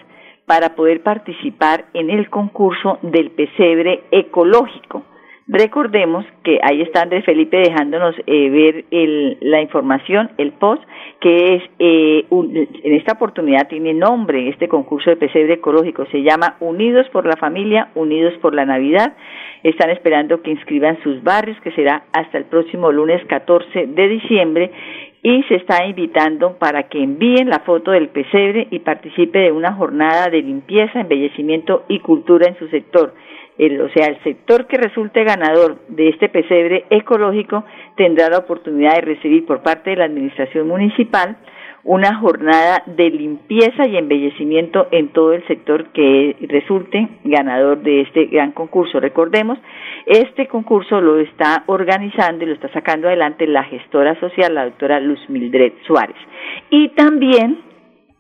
para 0.47 0.75
poder 0.75 1.03
participar 1.03 1.85
en 1.93 2.09
el 2.09 2.29
concurso 2.29 2.97
del 3.03 3.29
pesebre 3.31 4.03
ecológico 4.11 5.03
Recordemos 5.49 6.25
que 6.43 6.59
ahí 6.61 6.81
está 6.81 7.03
Andrés 7.03 7.23
Felipe 7.23 7.55
dejándonos 7.55 8.13
eh, 8.25 8.49
ver 8.49 8.83
el, 8.91 9.37
la 9.39 9.61
información, 9.61 10.29
el 10.37 10.51
post, 10.51 10.83
que 11.21 11.55
es, 11.55 11.63
eh, 11.79 12.25
en 12.29 12.93
esta 12.93 13.13
oportunidad 13.13 13.69
tiene 13.69 13.93
nombre 13.93 14.49
este 14.49 14.67
concurso 14.67 15.09
de 15.09 15.15
pesebre 15.15 15.53
ecológico, 15.53 16.05
se 16.07 16.21
llama 16.21 16.57
Unidos 16.59 17.07
por 17.13 17.25
la 17.25 17.37
Familia, 17.37 17.91
Unidos 17.95 18.33
por 18.41 18.53
la 18.53 18.65
Navidad. 18.65 19.15
Están 19.63 19.89
esperando 19.89 20.41
que 20.41 20.51
inscriban 20.51 21.01
sus 21.01 21.23
barrios, 21.23 21.57
que 21.61 21.71
será 21.71 22.03
hasta 22.11 22.37
el 22.37 22.43
próximo 22.43 22.91
lunes 22.91 23.23
14 23.27 23.87
de 23.87 24.07
diciembre, 24.09 24.71
y 25.23 25.43
se 25.43 25.55
está 25.55 25.85
invitando 25.85 26.57
para 26.57 26.83
que 26.83 27.01
envíen 27.01 27.49
la 27.49 27.59
foto 27.59 27.91
del 27.91 28.09
pesebre 28.09 28.67
y 28.69 28.79
participe 28.79 29.39
de 29.39 29.53
una 29.53 29.73
jornada 29.73 30.27
de 30.27 30.41
limpieza, 30.41 30.99
embellecimiento 30.99 31.85
y 31.87 31.99
cultura 31.99 32.49
en 32.49 32.59
su 32.59 32.67
sector 32.67 33.13
el, 33.57 33.81
o 33.81 33.89
sea, 33.89 34.07
el 34.07 34.21
sector 34.23 34.67
que 34.67 34.77
resulte 34.77 35.23
ganador 35.23 35.77
de 35.87 36.09
este 36.09 36.29
pesebre 36.29 36.85
ecológico 36.89 37.63
tendrá 37.95 38.29
la 38.29 38.39
oportunidad 38.39 38.95
de 38.95 39.01
recibir 39.01 39.45
por 39.45 39.61
parte 39.61 39.91
de 39.91 39.97
la 39.97 40.05
Administración 40.05 40.67
Municipal 40.67 41.37
una 41.87 42.15
jornada 42.15 42.83
de 42.85 43.09
limpieza 43.09 43.87
y 43.87 43.95
embellecimiento 43.95 44.87
en 44.91 45.07
todo 45.13 45.31
el 45.31 45.47
sector 45.47 45.85
que 45.93 46.35
resulte 46.41 47.07
ganador 47.23 47.81
de 47.81 48.01
este 48.01 48.25
gran 48.25 48.51
concurso. 48.51 48.99
Recordemos, 48.99 49.57
este 50.05 50.47
concurso 50.47 50.99
lo 50.99 51.17
está 51.19 51.63
organizando 51.67 52.43
y 52.43 52.47
lo 52.47 52.55
está 52.55 52.69
sacando 52.73 53.07
adelante 53.07 53.47
la 53.47 53.63
gestora 53.63 54.19
social, 54.19 54.53
la 54.53 54.65
doctora 54.65 54.99
Luz 54.99 55.19
Mildred 55.29 55.71
Suárez. 55.85 56.17
Y 56.69 56.89
también 56.89 57.59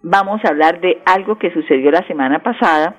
vamos 0.01 0.39
a 0.45 0.49
hablar 0.49 0.79
de 0.79 0.99
algo 1.05 1.37
que 1.37 1.51
sucedió 1.51 1.91
la 1.91 2.07
semana 2.07 2.39
pasada, 2.39 2.95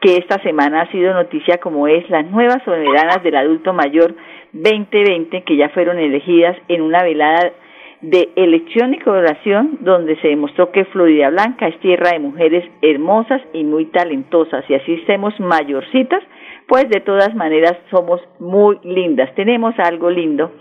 que 0.00 0.16
esta 0.16 0.40
semana 0.42 0.82
ha 0.82 0.92
sido 0.92 1.12
noticia 1.12 1.58
como 1.58 1.88
es 1.88 2.08
las 2.10 2.24
nuevas 2.30 2.62
soberanas 2.64 3.22
del 3.22 3.36
adulto 3.36 3.72
mayor 3.72 4.14
2020 4.52 5.42
que 5.42 5.56
ya 5.56 5.68
fueron 5.70 5.98
elegidas 5.98 6.56
en 6.68 6.82
una 6.82 7.02
velada 7.02 7.52
de 8.00 8.28
elección 8.36 8.94
y 8.94 8.98
coloración 9.00 9.78
donde 9.80 10.16
se 10.20 10.28
demostró 10.28 10.70
que 10.70 10.84
Florida 10.86 11.30
Blanca 11.30 11.66
es 11.66 11.78
tierra 11.80 12.12
de 12.12 12.20
mujeres 12.20 12.64
hermosas 12.80 13.42
y 13.52 13.64
muy 13.64 13.86
talentosas. 13.86 14.64
Y 14.68 14.74
así 14.74 14.94
estemos 14.94 15.38
mayorcitas, 15.40 16.22
pues 16.68 16.88
de 16.90 17.00
todas 17.00 17.34
maneras 17.34 17.76
somos 17.90 18.20
muy 18.38 18.78
lindas, 18.84 19.34
tenemos 19.34 19.74
algo 19.78 20.10
lindo 20.10 20.52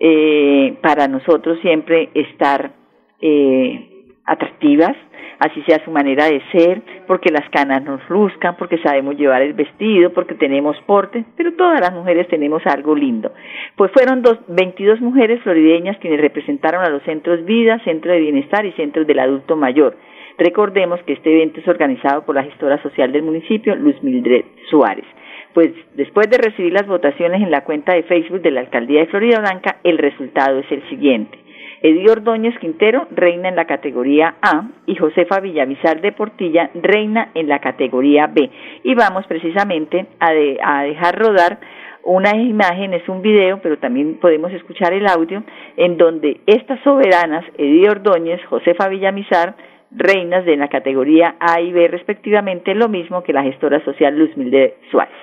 eh, 0.00 0.76
para 0.82 1.06
nosotros 1.06 1.58
siempre 1.60 2.10
estar 2.14 2.72
eh, 3.20 3.91
atractivas, 4.24 4.96
así 5.38 5.62
sea 5.62 5.84
su 5.84 5.90
manera 5.90 6.26
de 6.26 6.40
ser, 6.52 6.82
porque 7.06 7.30
las 7.32 7.48
canas 7.50 7.82
nos 7.82 8.00
luzcan, 8.08 8.56
porque 8.56 8.78
sabemos 8.78 9.16
llevar 9.16 9.42
el 9.42 9.54
vestido, 9.54 10.12
porque 10.12 10.34
tenemos 10.34 10.76
porte, 10.86 11.24
pero 11.36 11.54
todas 11.54 11.80
las 11.80 11.92
mujeres 11.92 12.28
tenemos 12.28 12.62
algo 12.66 12.94
lindo. 12.94 13.32
Pues 13.76 13.90
fueron 13.92 14.22
dos, 14.22 14.38
22 14.48 15.00
mujeres 15.00 15.42
florideñas 15.42 15.98
quienes 15.98 16.20
representaron 16.20 16.84
a 16.84 16.90
los 16.90 17.02
centros 17.02 17.44
Vida, 17.44 17.80
Centro 17.84 18.12
de 18.12 18.20
Bienestar 18.20 18.64
y 18.66 18.72
Centros 18.72 19.06
del 19.06 19.18
Adulto 19.18 19.56
Mayor. 19.56 19.96
Recordemos 20.38 21.00
que 21.02 21.14
este 21.14 21.32
evento 21.32 21.60
es 21.60 21.68
organizado 21.68 22.24
por 22.24 22.34
la 22.34 22.44
gestora 22.44 22.80
social 22.82 23.12
del 23.12 23.22
municipio, 23.22 23.74
Luz 23.74 24.02
Mildred 24.02 24.44
Suárez. 24.70 25.04
Pues 25.52 25.70
después 25.94 26.30
de 26.30 26.38
recibir 26.38 26.72
las 26.72 26.86
votaciones 26.86 27.42
en 27.42 27.50
la 27.50 27.62
cuenta 27.64 27.94
de 27.94 28.04
Facebook 28.04 28.40
de 28.40 28.52
la 28.52 28.60
Alcaldía 28.60 29.00
de 29.00 29.06
Florida 29.06 29.40
Blanca, 29.40 29.76
el 29.84 29.98
resultado 29.98 30.60
es 30.60 30.72
el 30.72 30.88
siguiente. 30.88 31.41
Eddie 31.82 32.10
Ordóñez 32.10 32.56
Quintero 32.60 33.08
reina 33.10 33.48
en 33.48 33.56
la 33.56 33.66
categoría 33.66 34.36
A 34.40 34.68
y 34.86 34.94
Josefa 34.94 35.40
Villamizar 35.40 36.00
de 36.00 36.12
Portilla 36.12 36.70
reina 36.74 37.30
en 37.34 37.48
la 37.48 37.58
categoría 37.58 38.28
B. 38.28 38.48
Y 38.84 38.94
vamos 38.94 39.26
precisamente 39.26 40.06
a, 40.20 40.32
dejar 40.32 41.18
rodar 41.18 41.58
una 42.04 42.36
imagen, 42.36 42.94
es 42.94 43.08
un 43.08 43.20
video, 43.20 43.60
pero 43.60 43.78
también 43.78 44.18
podemos 44.20 44.52
escuchar 44.52 44.92
el 44.92 45.06
audio, 45.08 45.42
en 45.76 45.96
donde 45.96 46.40
estas 46.46 46.80
soberanas, 46.82 47.44
Eddie 47.58 47.90
Ordóñez, 47.90 48.40
Josefa 48.44 48.88
Villamizar, 48.88 49.56
reinas 49.90 50.44
de 50.44 50.56
la 50.56 50.68
categoría 50.68 51.34
A 51.40 51.60
y 51.60 51.72
B 51.72 51.88
respectivamente, 51.88 52.74
lo 52.74 52.88
mismo 52.88 53.22
que 53.22 53.32
la 53.32 53.42
gestora 53.42 53.84
social 53.84 54.16
Luz 54.16 54.36
Milde 54.36 54.76
Suárez. 54.90 55.14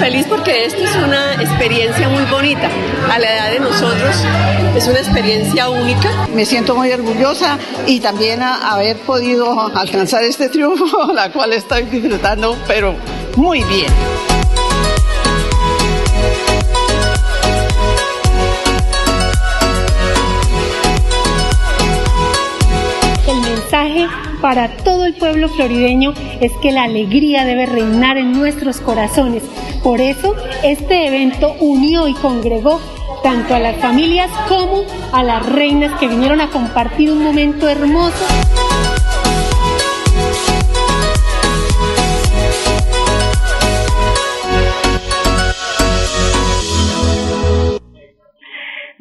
Feliz 0.00 0.24
porque 0.26 0.64
esto 0.64 0.82
es 0.82 0.96
una 0.96 1.34
experiencia 1.34 2.08
muy 2.08 2.24
bonita. 2.24 2.70
A 3.12 3.18
la 3.18 3.34
edad 3.34 3.50
de 3.50 3.60
nosotros 3.60 4.16
es 4.74 4.88
una 4.88 4.98
experiencia 4.98 5.68
única. 5.68 6.26
Me 6.34 6.46
siento 6.46 6.74
muy 6.74 6.90
orgullosa 6.90 7.58
y 7.86 8.00
también 8.00 8.40
a 8.42 8.72
haber 8.72 8.96
podido 9.00 9.70
alcanzar 9.76 10.24
este 10.24 10.48
triunfo, 10.48 11.12
la 11.12 11.30
cual 11.30 11.52
estoy 11.52 11.82
disfrutando, 11.82 12.56
pero 12.66 12.94
muy 13.36 13.62
bien. 13.64 13.92
El 23.28 23.40
mensaje 23.42 24.08
para 24.40 24.68
todo 24.78 25.04
el 25.04 25.12
pueblo 25.12 25.50
florideño 25.50 26.14
es 26.40 26.52
que 26.62 26.72
la 26.72 26.84
alegría 26.84 27.44
debe 27.44 27.66
reinar 27.66 28.16
en 28.16 28.32
nuestros 28.32 28.80
corazones. 28.80 29.42
Por 29.82 30.00
eso, 30.00 30.34
este 30.62 31.06
evento 31.06 31.54
unió 31.60 32.06
y 32.06 32.14
congregó 32.14 32.80
tanto 33.22 33.54
a 33.54 33.58
las 33.58 33.76
familias 33.76 34.30
como 34.48 34.84
a 35.12 35.22
las 35.22 35.44
reinas 35.46 35.98
que 35.98 36.08
vinieron 36.08 36.40
a 36.40 36.50
compartir 36.50 37.10
un 37.10 37.22
momento 37.22 37.68
hermoso. 37.68 38.24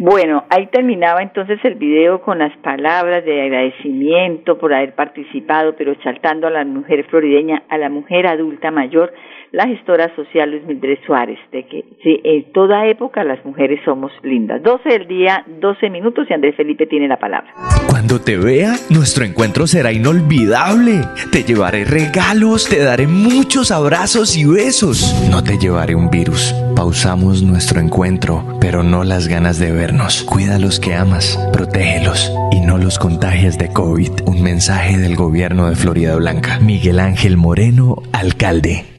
Bueno, 0.01 0.45
ahí 0.49 0.67
terminaba 0.67 1.21
entonces 1.21 1.59
el 1.65 1.75
video 1.75 2.21
con 2.21 2.39
las 2.39 2.55
palabras 2.59 3.25
de 3.25 3.41
agradecimiento 3.41 4.57
por 4.57 4.73
haber 4.73 4.95
participado, 4.95 5.75
pero 5.75 5.91
exaltando 5.91 6.47
a 6.47 6.51
la 6.51 6.63
mujer 6.63 7.05
florideña, 7.09 7.63
a 7.67 7.77
la 7.77 7.89
mujer 7.89 8.25
adulta 8.25 8.71
mayor, 8.71 9.11
la 9.51 9.67
gestora 9.67 10.15
social 10.15 10.51
Luis 10.51 10.63
Mildred 10.63 10.99
Suárez, 11.05 11.37
de 11.51 11.65
que 11.65 11.83
sí, 12.01 12.21
en 12.23 12.53
toda 12.53 12.87
época 12.87 13.25
las 13.25 13.43
mujeres 13.43 13.81
somos 13.83 14.13
lindas. 14.23 14.63
12 14.63 14.87
del 14.87 15.07
día, 15.07 15.43
12 15.59 15.89
minutos 15.89 16.27
y 16.29 16.33
Andrés 16.33 16.55
Felipe 16.55 16.85
tiene 16.85 17.09
la 17.09 17.17
palabra. 17.17 17.51
Cuando 17.89 18.21
te 18.21 18.37
vea, 18.37 18.75
nuestro 18.89 19.25
encuentro 19.25 19.67
será 19.67 19.91
inolvidable. 19.91 21.01
Te 21.31 21.43
llevaré 21.43 21.83
regalos, 21.83 22.69
te 22.69 22.81
daré 22.81 23.07
muchos 23.07 23.71
abrazos 23.71 24.37
y 24.37 24.45
besos. 24.45 25.27
No 25.29 25.43
te 25.43 25.57
llevaré 25.57 25.95
un 25.95 26.09
virus. 26.09 26.55
Pausamos 26.75 27.43
nuestro 27.43 27.81
encuentro, 27.81 28.45
pero 28.61 28.83
no 28.83 29.03
las 29.03 29.27
ganas 29.27 29.59
de 29.59 29.73
ver 29.73 29.88
Cuida 30.25 30.55
a 30.55 30.59
los 30.59 30.79
que 30.79 30.93
amas, 30.93 31.39
protégelos 31.51 32.31
y 32.51 32.61
no 32.61 32.77
los 32.77 32.99
contagies 32.99 33.57
de 33.57 33.69
COVID. 33.69 34.21
Un 34.27 34.43
mensaje 34.43 34.99
del 34.99 35.15
gobierno 35.15 35.67
de 35.67 35.75
Florida 35.75 36.15
Blanca. 36.15 36.59
Miguel 36.59 36.99
Ángel 36.99 37.37
Moreno, 37.37 38.03
alcalde. 38.13 38.98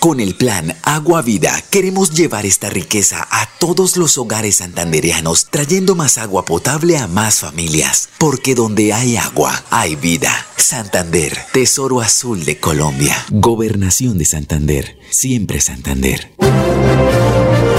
Con 0.00 0.20
el 0.20 0.34
plan 0.34 0.76
Agua 0.82 1.22
Vida, 1.22 1.62
queremos 1.70 2.10
llevar 2.10 2.46
esta 2.46 2.70
riqueza 2.70 3.26
a 3.30 3.48
todos 3.58 3.96
los 3.96 4.18
hogares 4.18 4.56
santanderianos, 4.56 5.46
trayendo 5.50 5.94
más 5.94 6.18
agua 6.18 6.44
potable 6.44 6.98
a 6.98 7.06
más 7.06 7.40
familias. 7.40 8.08
Porque 8.18 8.54
donde 8.54 8.92
hay 8.92 9.16
agua, 9.16 9.64
hay 9.70 9.96
vida. 9.96 10.46
Santander, 10.56 11.36
Tesoro 11.52 12.00
Azul 12.00 12.44
de 12.44 12.58
Colombia. 12.58 13.16
Gobernación 13.30 14.18
de 14.18 14.24
Santander. 14.24 14.98
Siempre 15.10 15.60
Santander. 15.60 16.32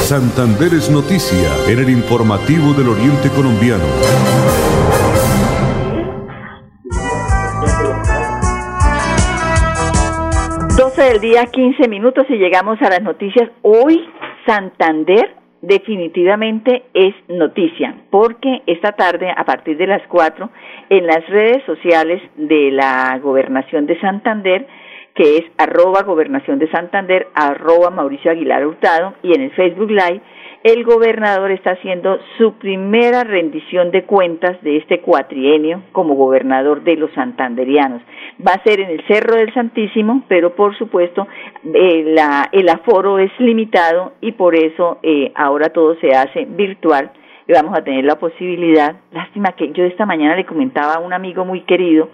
Santander 0.08 0.74
es 0.75 0.90
noticia 0.90 1.52
en 1.68 1.80
el 1.80 1.90
informativo 1.90 2.74
del 2.74 2.90
Oriente 2.90 3.30
Colombiano. 3.30 3.86
12 10.96 11.12
del 11.12 11.20
día, 11.20 11.46
15 11.46 11.90
minutos 11.90 12.25
y 12.30 12.38
llegamos 12.38 12.82
a 12.82 12.90
las 12.90 13.02
noticias. 13.02 13.50
Hoy 13.64 14.08
Santander 14.46 15.36
definitivamente 15.62 16.84
es 16.94 17.14
noticia, 17.28 17.96
porque 18.10 18.62
esta 18.66 18.94
tarde, 18.94 19.30
a 19.36 19.44
partir 19.44 19.75
de 19.75 19.88
las 19.88 20.02
4, 20.08 20.50
en 20.90 21.06
las 21.06 21.28
redes 21.28 21.64
sociales 21.66 22.22
de 22.38 22.72
la 22.72 23.20
Gobernación 23.22 23.88
de 23.88 24.00
Santander, 24.00 24.68
que 25.16 25.38
es 25.38 25.44
arroba 25.58 26.04
Gobernación 26.04 26.60
de 26.60 26.72
Santander, 26.72 27.28
arroba 27.34 27.90
Mauricio 27.90 28.32
Aguilar 28.32 28.66
Hurtado, 28.66 29.16
y 29.22 29.36
en 29.36 29.42
el 29.42 29.52
Facebook 29.52 29.92
Live, 29.92 30.22
el 30.65 30.84
gobernador 30.84 31.51
está 31.51 31.74
haciendo 31.74 32.17
su 32.39 32.53
primera 32.53 33.24
rendición 33.24 33.91
de 33.91 34.03
cuentas 34.03 34.60
de 34.63 34.77
este 34.77 35.00
cuatrienio 35.00 35.84
como 35.91 36.15
gobernador 36.15 36.84
de 36.84 36.95
los 36.95 37.12
santanderianos. 37.13 38.01
Va 38.45 38.53
a 38.53 38.63
ser 38.63 38.79
en 38.79 38.89
el 38.89 39.05
Cerro 39.05 39.36
del 39.36 39.53
Santísimo, 39.53 40.24
pero 40.27 40.55
por 40.55 40.75
supuesto 40.75 41.27
eh, 41.72 42.15
el 42.51 42.69
aforo 42.69 43.19
es 43.19 43.31
limitado 43.38 44.13
y 44.22 44.31
por 44.31 44.55
eso 44.55 44.98
eh, 45.03 45.31
ahora 45.36 45.69
todo 45.69 45.98
se 46.00 46.15
hace 46.15 46.45
virtual 46.45 47.12
y 47.48 47.53
vamos 47.53 47.77
a 47.77 47.84
tener 47.84 48.03
la 48.03 48.17
posibilidad, 48.17 48.95
lástima 49.12 49.51
que 49.51 49.72
yo 49.72 49.84
esta 49.84 50.07
mañana 50.07 50.36
le 50.36 50.48
comentaba 50.48 50.93
a 50.95 51.00
un 51.00 51.13
amigo 51.13 51.45
muy 51.45 51.62
querido, 51.62 52.10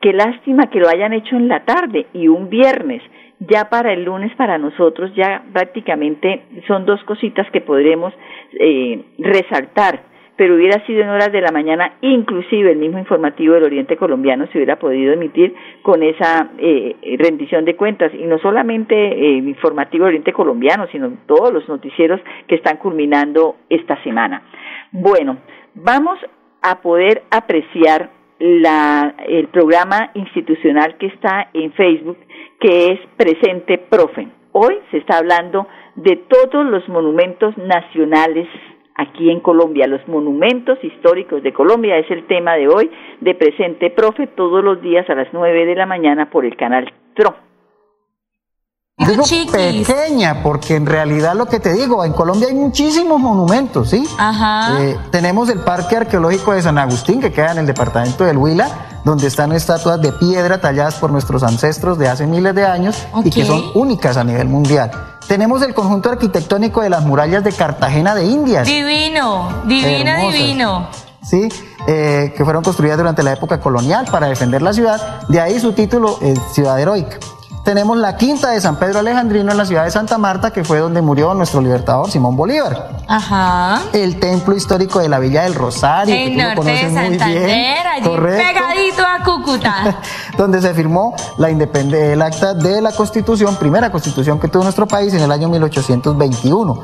que 0.00 0.12
lástima 0.12 0.66
que 0.70 0.80
lo 0.80 0.88
hayan 0.88 1.12
hecho 1.12 1.36
en 1.36 1.46
la 1.46 1.64
tarde 1.64 2.06
y 2.12 2.26
un 2.26 2.50
viernes, 2.50 3.00
ya 3.48 3.68
para 3.68 3.92
el 3.92 4.04
lunes 4.04 4.34
para 4.36 4.58
nosotros 4.58 5.12
ya 5.14 5.42
prácticamente 5.52 6.42
son 6.66 6.84
dos 6.84 7.02
cositas 7.04 7.50
que 7.50 7.60
podremos 7.60 8.12
eh, 8.58 9.04
resaltar 9.18 10.12
pero 10.36 10.56
hubiera 10.56 10.84
sido 10.86 11.02
en 11.02 11.10
horas 11.10 11.30
de 11.30 11.40
la 11.40 11.52
mañana, 11.52 11.92
inclusive 12.00 12.72
el 12.72 12.78
mismo 12.78 12.98
informativo 12.98 13.54
del 13.54 13.64
Oriente 13.64 13.96
Colombiano 13.96 14.46
se 14.46 14.58
hubiera 14.58 14.78
podido 14.78 15.12
emitir 15.12 15.54
con 15.82 16.02
esa 16.02 16.50
eh, 16.58 16.96
rendición 17.18 17.64
de 17.64 17.76
cuentas, 17.76 18.12
y 18.14 18.24
no 18.24 18.38
solamente 18.38 18.94
eh, 18.94 19.38
el 19.38 19.48
informativo 19.48 20.04
del 20.04 20.14
Oriente 20.14 20.32
Colombiano, 20.32 20.86
sino 20.90 21.12
todos 21.26 21.52
los 21.52 21.68
noticieros 21.68 22.20
que 22.46 22.54
están 22.54 22.78
culminando 22.78 23.56
esta 23.68 24.02
semana. 24.02 24.42
Bueno, 24.90 25.36
vamos 25.74 26.18
a 26.62 26.80
poder 26.80 27.22
apreciar 27.30 28.10
la, 28.42 29.14
el 29.28 29.46
programa 29.48 30.10
institucional 30.14 30.96
que 30.98 31.06
está 31.06 31.48
en 31.54 31.72
Facebook, 31.74 32.18
que 32.58 32.92
es 32.92 33.00
Presente 33.16 33.78
Profe. 33.78 34.26
Hoy 34.50 34.80
se 34.90 34.98
está 34.98 35.18
hablando 35.18 35.68
de 35.94 36.16
todos 36.16 36.66
los 36.66 36.88
monumentos 36.88 37.56
nacionales 37.56 38.48
aquí 38.96 39.30
en 39.30 39.38
Colombia. 39.38 39.86
Los 39.86 40.06
monumentos 40.08 40.82
históricos 40.82 41.44
de 41.44 41.52
Colombia 41.52 41.96
es 41.98 42.10
el 42.10 42.26
tema 42.26 42.56
de 42.56 42.66
hoy 42.66 42.90
de 43.20 43.34
Presente 43.36 43.90
Profe 43.90 44.26
todos 44.26 44.64
los 44.64 44.82
días 44.82 45.08
a 45.08 45.14
las 45.14 45.28
9 45.32 45.64
de 45.64 45.76
la 45.76 45.86
mañana 45.86 46.28
por 46.28 46.44
el 46.44 46.56
canal 46.56 46.92
TRO. 47.14 47.51
Digo 48.98 49.24
pequeña, 49.50 50.42
porque 50.42 50.76
en 50.76 50.84
realidad 50.84 51.34
lo 51.34 51.46
que 51.46 51.58
te 51.58 51.72
digo, 51.72 52.04
en 52.04 52.12
Colombia 52.12 52.48
hay 52.48 52.54
muchísimos 52.54 53.18
monumentos, 53.18 53.88
¿sí? 53.88 54.06
Ajá. 54.18 54.82
Eh, 54.82 54.98
tenemos 55.10 55.48
el 55.48 55.60
Parque 55.60 55.96
Arqueológico 55.96 56.52
de 56.52 56.62
San 56.62 56.76
Agustín, 56.76 57.18
que 57.18 57.32
queda 57.32 57.52
en 57.52 57.58
el 57.58 57.66
departamento 57.66 58.24
del 58.24 58.36
Huila, 58.36 59.00
donde 59.04 59.28
están 59.28 59.52
estatuas 59.52 60.00
de 60.00 60.12
piedra 60.12 60.60
talladas 60.60 60.96
por 60.96 61.10
nuestros 61.10 61.42
ancestros 61.42 61.98
de 61.98 62.08
hace 62.08 62.26
miles 62.26 62.54
de 62.54 62.66
años 62.66 63.06
y 63.24 63.30
que 63.30 63.46
son 63.46 63.62
únicas 63.74 64.18
a 64.18 64.24
nivel 64.24 64.48
mundial. 64.48 64.90
Tenemos 65.26 65.62
el 65.62 65.72
conjunto 65.72 66.10
arquitectónico 66.10 66.82
de 66.82 66.90
las 66.90 67.02
murallas 67.02 67.42
de 67.42 67.52
Cartagena 67.52 68.14
de 68.14 68.26
Indias. 68.26 68.66
Divino, 68.66 69.62
divino, 69.64 70.30
divino. 70.30 70.88
Sí, 71.22 71.48
eh, 71.86 72.34
que 72.36 72.44
fueron 72.44 72.62
construidas 72.62 72.98
durante 72.98 73.22
la 73.22 73.32
época 73.32 73.58
colonial 73.58 74.06
para 74.10 74.26
defender 74.26 74.60
la 74.60 74.74
ciudad. 74.74 75.22
De 75.28 75.40
ahí 75.40 75.58
su 75.58 75.72
título, 75.72 76.18
eh, 76.20 76.34
Ciudad 76.52 76.78
Heroica. 76.78 77.16
Tenemos 77.64 77.96
la 77.96 78.16
quinta 78.16 78.50
de 78.50 78.60
San 78.60 78.76
Pedro 78.76 78.98
Alejandrino 78.98 79.52
en 79.52 79.56
la 79.56 79.64
ciudad 79.64 79.84
de 79.84 79.90
Santa 79.92 80.18
Marta, 80.18 80.50
que 80.50 80.64
fue 80.64 80.80
donde 80.80 81.00
murió 81.00 81.32
nuestro 81.32 81.60
libertador 81.60 82.10
Simón 82.10 82.36
Bolívar. 82.36 82.98
Ajá. 83.06 83.82
El 83.92 84.18
templo 84.18 84.56
histórico 84.56 84.98
de 84.98 85.08
la 85.08 85.20
Villa 85.20 85.44
del 85.44 85.54
Rosario. 85.54 86.12
En 86.12 86.36
norte 86.36 86.70
de 86.70 86.92
Santander, 86.92 87.86
allí 87.86 88.08
pegadito 88.08 89.02
a 89.02 89.24
Cúcuta. 89.24 90.00
donde 90.36 90.60
se 90.60 90.74
firmó 90.74 91.14
la 91.38 91.50
el 91.50 92.22
acta 92.22 92.54
de 92.54 92.82
la 92.82 92.90
Constitución, 92.90 93.54
primera 93.54 93.92
Constitución 93.92 94.40
que 94.40 94.48
tuvo 94.48 94.64
nuestro 94.64 94.88
país 94.88 95.14
en 95.14 95.20
el 95.20 95.30
año 95.30 95.48
1821 95.48 96.80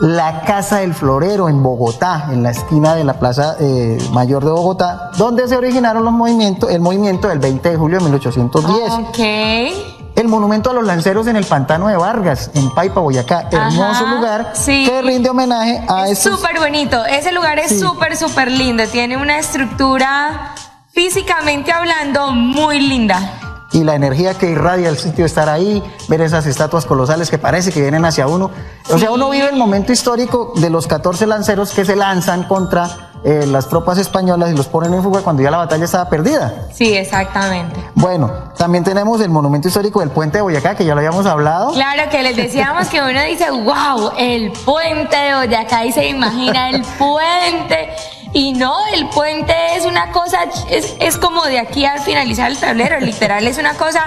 la 0.00 0.42
Casa 0.42 0.78
del 0.78 0.94
Florero 0.94 1.48
en 1.50 1.62
Bogotá, 1.62 2.28
en 2.30 2.42
la 2.42 2.52
esquina 2.52 2.94
de 2.94 3.04
la 3.04 3.18
Plaza 3.18 3.56
eh, 3.60 3.98
Mayor 4.12 4.44
de 4.44 4.50
Bogotá, 4.50 5.10
donde 5.18 5.46
se 5.46 5.56
originaron 5.56 6.04
los 6.04 6.12
movimientos, 6.14 6.70
el 6.70 6.80
movimiento 6.80 7.28
del 7.28 7.38
20 7.38 7.68
de 7.70 7.76
julio 7.76 7.98
de 7.98 8.04
1810. 8.04 8.92
Ok 8.92 9.99
el 10.20 10.28
monumento 10.28 10.70
a 10.70 10.74
los 10.74 10.84
lanceros 10.84 11.26
en 11.26 11.36
el 11.36 11.44
pantano 11.44 11.88
de 11.88 11.96
Vargas, 11.96 12.50
en 12.54 12.70
Paipa, 12.70 13.00
Boyacá. 13.00 13.48
Hermoso 13.50 14.06
lugar 14.06 14.52
que 14.64 15.02
rinde 15.02 15.30
homenaje 15.30 15.82
a 15.88 16.08
es 16.08 16.18
Súper 16.18 16.58
bonito. 16.58 17.04
Ese 17.06 17.32
lugar 17.32 17.58
es 17.58 17.80
súper, 17.80 18.16
súper 18.16 18.50
lindo. 18.50 18.86
Tiene 18.86 19.16
una 19.16 19.38
estructura 19.38 20.54
físicamente 20.92 21.72
hablando 21.72 22.32
muy 22.32 22.80
linda 22.80 23.40
y 23.72 23.84
la 23.84 23.94
energía 23.94 24.34
que 24.34 24.50
irradia 24.50 24.88
el 24.88 24.98
sitio 24.98 25.24
estar 25.24 25.48
ahí, 25.48 25.82
ver 26.08 26.20
esas 26.20 26.46
estatuas 26.46 26.86
colosales 26.86 27.30
que 27.30 27.38
parece 27.38 27.70
que 27.70 27.80
vienen 27.80 28.04
hacia 28.04 28.26
uno. 28.26 28.50
O 28.90 28.98
sea, 28.98 29.12
uno 29.12 29.30
vive 29.30 29.48
el 29.48 29.56
momento 29.56 29.92
histórico 29.92 30.52
de 30.56 30.70
los 30.70 30.86
14 30.86 31.26
lanceros 31.26 31.70
que 31.70 31.84
se 31.84 31.94
lanzan 31.94 32.44
contra 32.44 33.09
eh, 33.22 33.44
las 33.46 33.68
tropas 33.68 33.98
españolas 33.98 34.50
y 34.50 34.56
los 34.56 34.66
ponen 34.66 34.94
en 34.94 35.02
fuga 35.02 35.20
cuando 35.20 35.42
ya 35.42 35.50
la 35.50 35.58
batalla 35.58 35.84
estaba 35.84 36.08
perdida. 36.08 36.68
Sí, 36.72 36.96
exactamente. 36.96 37.78
Bueno, 37.94 38.30
también 38.56 38.82
tenemos 38.82 39.20
el 39.20 39.28
monumento 39.28 39.68
histórico 39.68 40.00
del 40.00 40.10
puente 40.10 40.38
de 40.38 40.42
Boyacá, 40.42 40.74
que 40.74 40.84
ya 40.84 40.94
lo 40.94 41.00
habíamos 41.00 41.26
hablado. 41.26 41.72
Claro, 41.72 42.10
que 42.10 42.22
les 42.22 42.36
decíamos 42.36 42.88
que 42.88 43.00
uno 43.00 43.22
dice, 43.22 43.50
wow, 43.50 44.12
el 44.16 44.52
puente 44.64 45.16
de 45.16 45.34
Boyacá 45.34 45.84
y 45.84 45.92
se 45.92 46.08
imagina 46.08 46.70
el 46.70 46.82
puente. 46.98 47.90
Y 48.32 48.52
no, 48.52 48.74
el 48.94 49.08
puente 49.08 49.52
es 49.76 49.84
una 49.84 50.12
cosa, 50.12 50.38
es, 50.70 50.94
es 51.00 51.18
como 51.18 51.44
de 51.44 51.58
aquí 51.58 51.84
al 51.84 51.98
finalizar 52.00 52.50
el 52.50 52.58
tablero, 52.58 53.00
literal, 53.00 53.46
es 53.46 53.58
una 53.58 53.74
cosa 53.74 54.06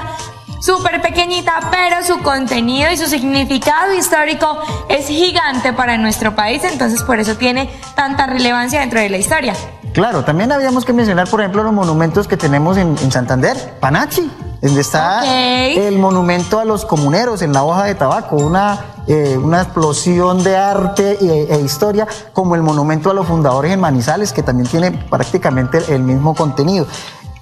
súper 0.64 1.02
pequeñita, 1.02 1.60
pero 1.72 2.02
su 2.08 2.24
contenido 2.24 2.90
y 2.90 2.96
su 2.96 3.08
significado 3.08 3.94
histórico 3.94 4.60
es 4.88 5.08
gigante 5.08 5.74
para 5.74 5.98
nuestro 5.98 6.36
país, 6.36 6.64
entonces 6.64 7.04
por 7.04 7.20
eso 7.20 7.36
tiene 7.36 7.70
tanta 7.96 8.28
relevancia 8.28 8.80
dentro 8.80 9.02
de 9.02 9.10
la 9.10 9.18
historia. 9.18 9.54
Claro, 9.92 10.24
también 10.24 10.54
habíamos 10.54 10.86
que 10.86 10.94
mencionar, 10.94 11.30
por 11.30 11.42
ejemplo, 11.42 11.64
los 11.64 11.74
monumentos 11.74 12.30
que 12.30 12.38
tenemos 12.38 12.78
en, 12.78 13.12
Santander, 13.12 13.58
Panachi, 13.82 14.32
donde 14.62 14.80
está 14.80 15.26
el 15.26 15.98
monumento 15.98 16.62
a 16.62 16.66
los 16.66 16.86
comuneros 16.86 17.42
en 17.42 17.52
la 17.52 17.64
hoja 17.64 17.84
de 17.84 17.96
tabaco, 17.96 18.38
una, 18.38 18.80
eh, 19.06 19.38
una 19.38 19.64
explosión 19.64 20.44
de 20.44 20.56
arte 20.56 21.18
e, 21.22 21.56
e, 21.56 21.60
historia, 21.60 22.08
como 22.32 22.56
el 22.56 22.62
monumento 22.62 23.12
a 23.12 23.14
los 23.14 23.28
fundadores 23.28 23.74
en 23.74 23.82
Manizales, 23.82 24.32
que 24.32 24.42
también 24.44 24.70
tiene 24.70 24.92
prácticamente 24.92 25.94
el 25.94 26.04
mismo 26.04 26.34
contenido. 26.34 26.88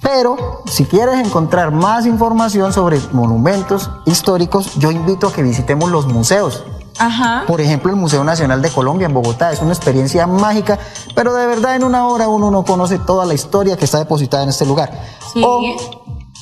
Pero 0.02 0.62
si 0.66 0.84
quieres 0.84 1.14
encontrar 1.24 1.70
más 1.70 2.06
información 2.06 2.72
sobre 2.72 3.00
monumentos 3.12 3.88
históricos, 4.04 4.74
yo 4.74 4.90
invito 4.90 5.28
a 5.28 5.32
que 5.32 5.42
visitemos 5.42 5.90
los 5.90 6.06
museos. 6.06 6.64
Ajá. 6.98 7.44
Por 7.46 7.60
ejemplo, 7.60 7.90
el 7.90 7.96
Museo 7.96 8.22
Nacional 8.24 8.60
de 8.60 8.70
Colombia 8.70 9.06
en 9.06 9.14
Bogotá 9.14 9.52
es 9.52 9.62
una 9.62 9.72
experiencia 9.72 10.26
mágica, 10.26 10.78
pero 11.14 11.32
de 11.34 11.46
verdad 11.46 11.76
en 11.76 11.84
una 11.84 12.06
hora 12.06 12.28
uno 12.28 12.50
no 12.50 12.64
conoce 12.64 12.98
toda 12.98 13.24
la 13.24 13.34
historia 13.34 13.76
que 13.76 13.84
está 13.84 13.98
depositada 13.98 14.42
en 14.42 14.50
este 14.50 14.66
lugar. 14.66 14.90
Sí. 15.32 15.42
O 15.44 15.62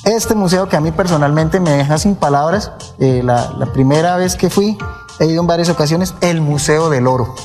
este 0.03 0.33
museo 0.33 0.67
que 0.67 0.75
a 0.75 0.81
mí 0.81 0.91
personalmente 0.91 1.59
me 1.59 1.71
deja 1.71 1.97
sin 1.99 2.15
palabras, 2.15 2.71
eh, 2.99 3.21
la, 3.23 3.51
la 3.57 3.67
primera 3.67 4.17
vez 4.17 4.35
que 4.35 4.49
fui, 4.49 4.77
he 5.19 5.25
ido 5.27 5.41
en 5.41 5.47
varias 5.47 5.69
ocasiones, 5.69 6.15
el 6.21 6.41
Museo 6.41 6.89
del 6.89 7.05
Oro. 7.07 7.35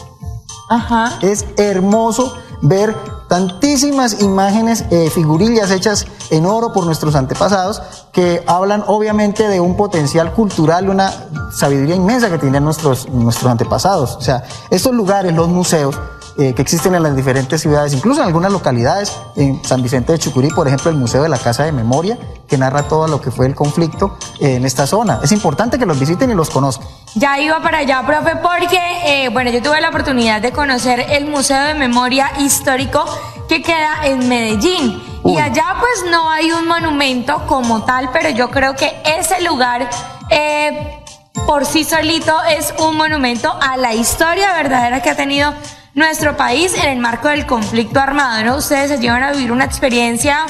Ajá. 0.70 1.18
Es 1.20 1.44
hermoso 1.58 2.34
ver 2.62 2.96
tantísimas 3.28 4.22
imágenes, 4.22 4.84
eh, 4.90 5.10
figurillas 5.10 5.70
hechas 5.70 6.06
en 6.30 6.46
oro 6.46 6.72
por 6.72 6.84
nuestros 6.86 7.14
antepasados, 7.14 7.82
que 8.12 8.42
hablan 8.46 8.84
obviamente 8.86 9.48
de 9.48 9.60
un 9.60 9.76
potencial 9.76 10.32
cultural, 10.32 10.88
una 10.88 11.12
sabiduría 11.52 11.94
inmensa 11.94 12.30
que 12.30 12.38
tenían 12.38 12.64
nuestros, 12.64 13.08
nuestros 13.08 13.50
antepasados. 13.50 14.16
O 14.16 14.20
sea, 14.20 14.44
estos 14.70 14.94
lugares, 14.94 15.34
los 15.34 15.48
museos, 15.48 15.98
eh, 16.38 16.52
que 16.54 16.62
existen 16.62 16.94
en 16.94 17.02
las 17.02 17.16
diferentes 17.16 17.60
ciudades, 17.60 17.94
incluso 17.94 18.20
en 18.20 18.26
algunas 18.26 18.52
localidades, 18.52 19.12
en 19.36 19.64
San 19.64 19.82
Vicente 19.82 20.12
de 20.12 20.18
Chucurí, 20.18 20.50
por 20.50 20.66
ejemplo, 20.66 20.90
el 20.90 20.96
Museo 20.96 21.22
de 21.22 21.28
la 21.28 21.38
Casa 21.38 21.64
de 21.64 21.72
Memoria, 21.72 22.18
que 22.46 22.58
narra 22.58 22.82
todo 22.82 23.08
lo 23.08 23.20
que 23.20 23.30
fue 23.30 23.46
el 23.46 23.54
conflicto 23.54 24.18
en 24.40 24.64
esta 24.64 24.86
zona. 24.86 25.20
Es 25.22 25.32
importante 25.32 25.78
que 25.78 25.86
los 25.86 25.98
visiten 25.98 26.30
y 26.30 26.34
los 26.34 26.50
conozcan. 26.50 26.88
Ya 27.14 27.38
iba 27.40 27.62
para 27.62 27.78
allá, 27.78 28.02
profe, 28.06 28.36
porque, 28.36 28.78
eh, 29.06 29.30
bueno, 29.30 29.50
yo 29.50 29.62
tuve 29.62 29.80
la 29.80 29.88
oportunidad 29.88 30.42
de 30.42 30.52
conocer 30.52 31.06
el 31.08 31.26
Museo 31.26 31.62
de 31.62 31.74
Memoria 31.74 32.30
Histórico 32.38 33.04
que 33.48 33.62
queda 33.62 34.04
en 34.04 34.28
Medellín. 34.28 35.02
Y 35.24 35.38
allá 35.38 35.76
pues 35.80 36.10
no 36.10 36.30
hay 36.30 36.52
un 36.52 36.68
monumento 36.68 37.46
como 37.46 37.84
tal, 37.84 38.10
pero 38.12 38.28
yo 38.30 38.50
creo 38.50 38.76
que 38.76 38.94
ese 39.04 39.40
lugar 39.40 39.88
eh, 40.30 41.02
por 41.46 41.64
sí 41.64 41.84
solito 41.84 42.36
es 42.44 42.74
un 42.78 42.96
monumento 42.96 43.52
a 43.60 43.76
la 43.76 43.94
historia 43.94 44.52
verdadera 44.54 45.02
que 45.02 45.10
ha 45.10 45.16
tenido 45.16 45.52
nuestro 45.96 46.36
país 46.36 46.74
en 46.74 46.90
el 46.90 46.98
marco 46.98 47.28
del 47.28 47.46
conflicto 47.46 47.98
armado, 47.98 48.44
¿no? 48.44 48.56
Ustedes 48.56 48.90
se 48.90 48.98
llevan 48.98 49.22
a 49.22 49.32
vivir 49.32 49.50
una 49.50 49.64
experiencia 49.64 50.44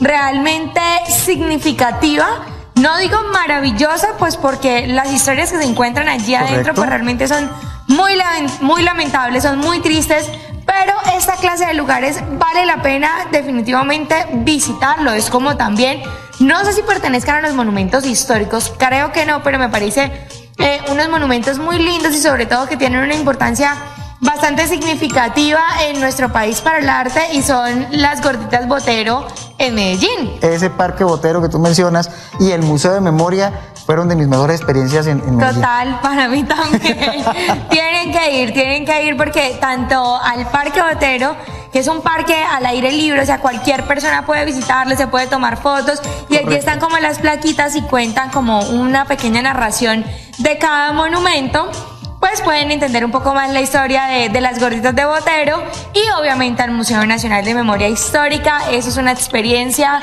realmente 0.00 0.80
significativa. 1.08 2.26
No 2.74 2.98
digo 2.98 3.16
maravillosa, 3.32 4.08
pues 4.18 4.36
porque 4.36 4.88
las 4.88 5.12
historias 5.12 5.52
que 5.52 5.58
se 5.58 5.64
encuentran 5.64 6.08
allí 6.08 6.34
adentro 6.34 6.74
pues 6.74 6.88
realmente 6.88 7.28
son 7.28 7.48
muy, 7.86 8.14
muy 8.60 8.82
lamentables, 8.82 9.44
son 9.44 9.60
muy 9.60 9.78
tristes, 9.78 10.28
pero 10.66 10.94
esta 11.16 11.36
clase 11.36 11.64
de 11.64 11.74
lugares 11.74 12.18
vale 12.32 12.66
la 12.66 12.82
pena 12.82 13.28
definitivamente 13.30 14.16
visitarlo. 14.32 15.12
Es 15.12 15.30
como 15.30 15.56
también, 15.56 16.02
no 16.40 16.64
sé 16.64 16.72
si 16.72 16.82
pertenezcan 16.82 17.36
a 17.36 17.40
los 17.42 17.54
monumentos 17.54 18.04
históricos, 18.04 18.74
creo 18.78 19.12
que 19.12 19.26
no, 19.26 19.44
pero 19.44 19.60
me 19.60 19.68
parece 19.68 20.10
eh, 20.58 20.80
unos 20.90 21.08
monumentos 21.08 21.60
muy 21.60 21.78
lindos 21.78 22.12
y 22.14 22.18
sobre 22.18 22.46
todo 22.46 22.66
que 22.66 22.76
tienen 22.76 23.04
una 23.04 23.14
importancia 23.14 23.76
bastante 24.22 24.68
significativa 24.68 25.60
en 25.88 26.00
nuestro 26.00 26.32
país 26.32 26.60
para 26.60 26.78
el 26.78 26.88
arte 26.88 27.20
y 27.34 27.42
son 27.42 27.86
las 27.90 28.22
gorditas 28.22 28.68
Botero 28.68 29.26
en 29.58 29.74
Medellín. 29.74 30.38
Ese 30.40 30.70
parque 30.70 31.02
Botero 31.02 31.42
que 31.42 31.48
tú 31.48 31.58
mencionas 31.58 32.08
y 32.38 32.52
el 32.52 32.62
Museo 32.62 32.92
de 32.92 33.00
Memoria 33.00 33.52
fueron 33.84 34.08
de 34.08 34.14
mis 34.14 34.28
mejores 34.28 34.60
experiencias 34.60 35.08
en, 35.08 35.18
Medellín. 35.18 35.60
Total, 35.60 36.00
para 36.00 36.28
mí 36.28 36.44
también. 36.44 37.24
tienen 37.70 38.12
que 38.12 38.42
ir, 38.42 38.52
tienen 38.52 38.86
que 38.86 39.04
ir 39.04 39.16
porque 39.16 39.58
tanto 39.60 40.16
al 40.16 40.48
parque 40.50 40.80
Botero 40.80 41.34
que 41.72 41.80
es 41.80 41.88
un 41.88 42.02
parque 42.02 42.36
al 42.36 42.64
aire 42.66 42.92
libre, 42.92 43.22
o 43.22 43.26
sea, 43.26 43.40
cualquier 43.40 43.86
persona 43.86 44.24
puede 44.24 44.44
visitarlo, 44.44 44.94
se 44.94 45.06
puede 45.08 45.26
tomar 45.26 45.56
fotos 45.56 46.00
y 46.28 46.36
aquí 46.36 46.54
están 46.54 46.78
como 46.78 46.98
las 46.98 47.18
plaquitas 47.18 47.74
y 47.74 47.82
cuentan 47.82 48.30
como 48.30 48.60
una 48.60 49.06
pequeña 49.06 49.42
narración 49.42 50.04
de 50.38 50.58
cada 50.58 50.92
monumento 50.92 51.70
pues 52.32 52.40
pueden 52.40 52.70
entender 52.70 53.04
un 53.04 53.10
poco 53.10 53.34
más 53.34 53.50
la 53.52 53.60
historia 53.60 54.04
de, 54.04 54.40
las 54.40 54.58
gorditas 54.58 54.96
de 54.96 55.04
Botero 55.04 55.62
y 55.92 56.00
obviamente 56.18 56.62
al 56.62 56.70
Museo 56.70 57.04
Nacional 57.04 57.44
de 57.44 57.54
Memoria 57.54 57.88
Histórica. 57.88 58.70
Eso 58.70 58.88
es 58.88 58.96
una 58.96 59.12
experiencia 59.12 60.00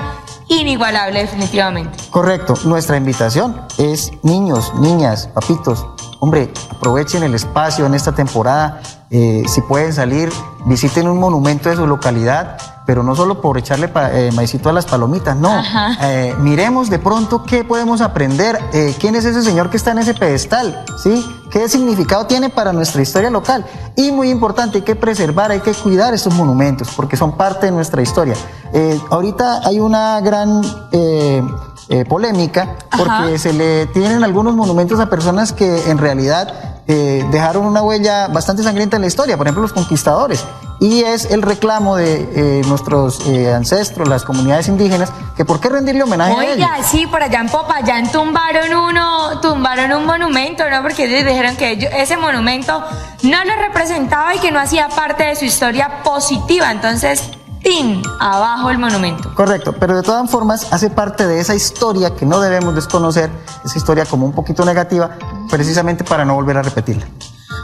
inigualable 0.47 1.21
definitivamente. 1.21 1.97
Correcto, 2.11 2.53
nuestra 2.65 2.97
invitación 2.97 3.59
es 3.79 4.11
niños, 4.21 4.71
niñas, 4.75 5.27
papitos, 5.33 5.87
hombre, 6.19 6.53
aprovechen 6.69 7.23
el 7.23 7.33
espacio 7.33 7.87
en 7.87 7.95
esta 7.95 8.11
temporada, 8.11 8.79
eh, 9.09 9.41
si 9.47 9.61
pueden 9.61 9.91
salir, 9.91 10.31
visiten 10.65 11.07
un 11.07 11.19
monumento 11.19 11.69
de 11.69 11.77
su 11.77 11.87
localidad, 11.87 12.57
pero 12.85 13.01
no 13.01 13.15
solo 13.15 13.41
por 13.41 13.57
echarle 13.57 13.91
eh, 13.95 14.29
maicito 14.35 14.69
a 14.69 14.73
las 14.73 14.85
palomitas, 14.85 15.35
no. 15.35 15.63
Eh, 16.03 16.35
miremos 16.39 16.91
de 16.91 16.99
pronto 16.99 17.43
qué 17.43 17.63
podemos 17.63 18.01
aprender, 18.01 18.59
quién 18.99 19.15
es 19.15 19.25
ese 19.25 19.41
señor 19.41 19.71
que 19.71 19.77
está 19.77 19.91
en 19.91 19.99
ese 19.99 20.13
pedestal, 20.13 20.85
¿sí? 21.01 21.25
¿Qué 21.49 21.67
significado 21.67 22.25
tiene 22.25 22.49
para 22.49 22.71
nuestra 22.73 23.01
historia 23.01 23.29
local? 23.29 23.65
Y 23.95 24.11
muy 24.11 24.29
importante, 24.29 24.79
hay 24.79 24.83
que 24.83 24.95
preservar, 24.95 25.51
hay 25.51 25.61
que 25.61 25.73
cuidar 25.73 26.13
estos 26.13 26.33
monumentos, 26.33 26.89
porque 26.95 27.17
son 27.17 27.35
parte 27.35 27.67
de 27.67 27.71
nuestra 27.71 28.01
historia. 28.01 28.35
ahorita 29.09 29.61
hay 29.67 29.79
una 29.79 30.19
gran... 30.21 30.61
polémica 32.07 32.75
porque 32.95 33.39
se 33.39 33.51
le 33.51 33.87
tienen 33.87 34.23
algunos 34.23 34.53
monumentos 34.53 34.99
a 34.99 35.09
personas 35.09 35.53
que 35.53 35.89
en 35.89 35.97
realidad 35.97 36.69
eh, 36.91 37.23
dejaron 37.29 37.67
una 37.67 37.83
huella 37.83 38.27
bastante 38.29 38.63
sangrienta 38.63 38.95
en 38.95 39.03
la 39.03 39.07
historia, 39.07 39.37
por 39.37 39.45
ejemplo 39.45 39.61
los 39.61 39.73
conquistadores. 39.73 40.43
Y 40.79 41.03
es 41.03 41.25
el 41.25 41.41
reclamo 41.41 41.97
de 41.97 42.29
eh, 42.33 42.61
nuestros 42.67 43.27
eh, 43.27 43.53
ancestros, 43.53 44.07
las 44.07 44.23
comunidades 44.23 44.69
indígenas, 44.69 45.11
que 45.35 45.43
por 45.43 45.59
qué 45.59 45.67
rendirle 45.67 46.03
homenaje 46.03 46.33
a 46.33 46.53
ellos. 46.53 46.67
sí, 46.89 47.05
por 47.05 47.21
allá 47.21 47.41
en 47.41 47.49
Popayán 47.49 48.09
tumbaron 48.11 48.73
uno, 48.73 49.41
tumbaron 49.41 49.91
un 49.91 50.05
monumento, 50.05 50.69
¿no? 50.69 50.81
Porque 50.81 51.05
ellos 51.05 51.25
dijeron 51.25 51.57
que 51.57 51.89
ese 51.97 52.15
monumento 52.15 52.81
no 53.23 53.43
lo 53.43 53.55
representaba 53.57 54.35
y 54.35 54.39
que 54.39 54.51
no 54.51 54.59
hacía 54.59 54.87
parte 54.87 55.25
de 55.25 55.35
su 55.35 55.43
historia 55.45 56.01
positiva. 56.03 56.71
Entonces, 56.71 57.29
¡Tin! 57.61 58.01
Abajo 58.21 58.69
el 58.69 58.77
monumento. 58.77 59.33
Correcto, 59.35 59.75
pero 59.77 59.95
de 59.95 60.01
todas 60.01 60.29
formas 60.29 60.71
hace 60.71 60.89
parte 60.89 61.27
de 61.27 61.41
esa 61.41 61.55
historia 61.55 62.15
que 62.15 62.25
no 62.25 62.39
debemos 62.39 62.73
desconocer, 62.73 63.29
esa 63.65 63.77
historia 63.77 64.05
como 64.05 64.25
un 64.25 64.31
poquito 64.31 64.63
negativa, 64.63 65.17
precisamente 65.49 66.05
para 66.05 66.23
no 66.23 66.35
volver 66.35 66.57
a 66.57 66.61
repetirla. 66.61 67.05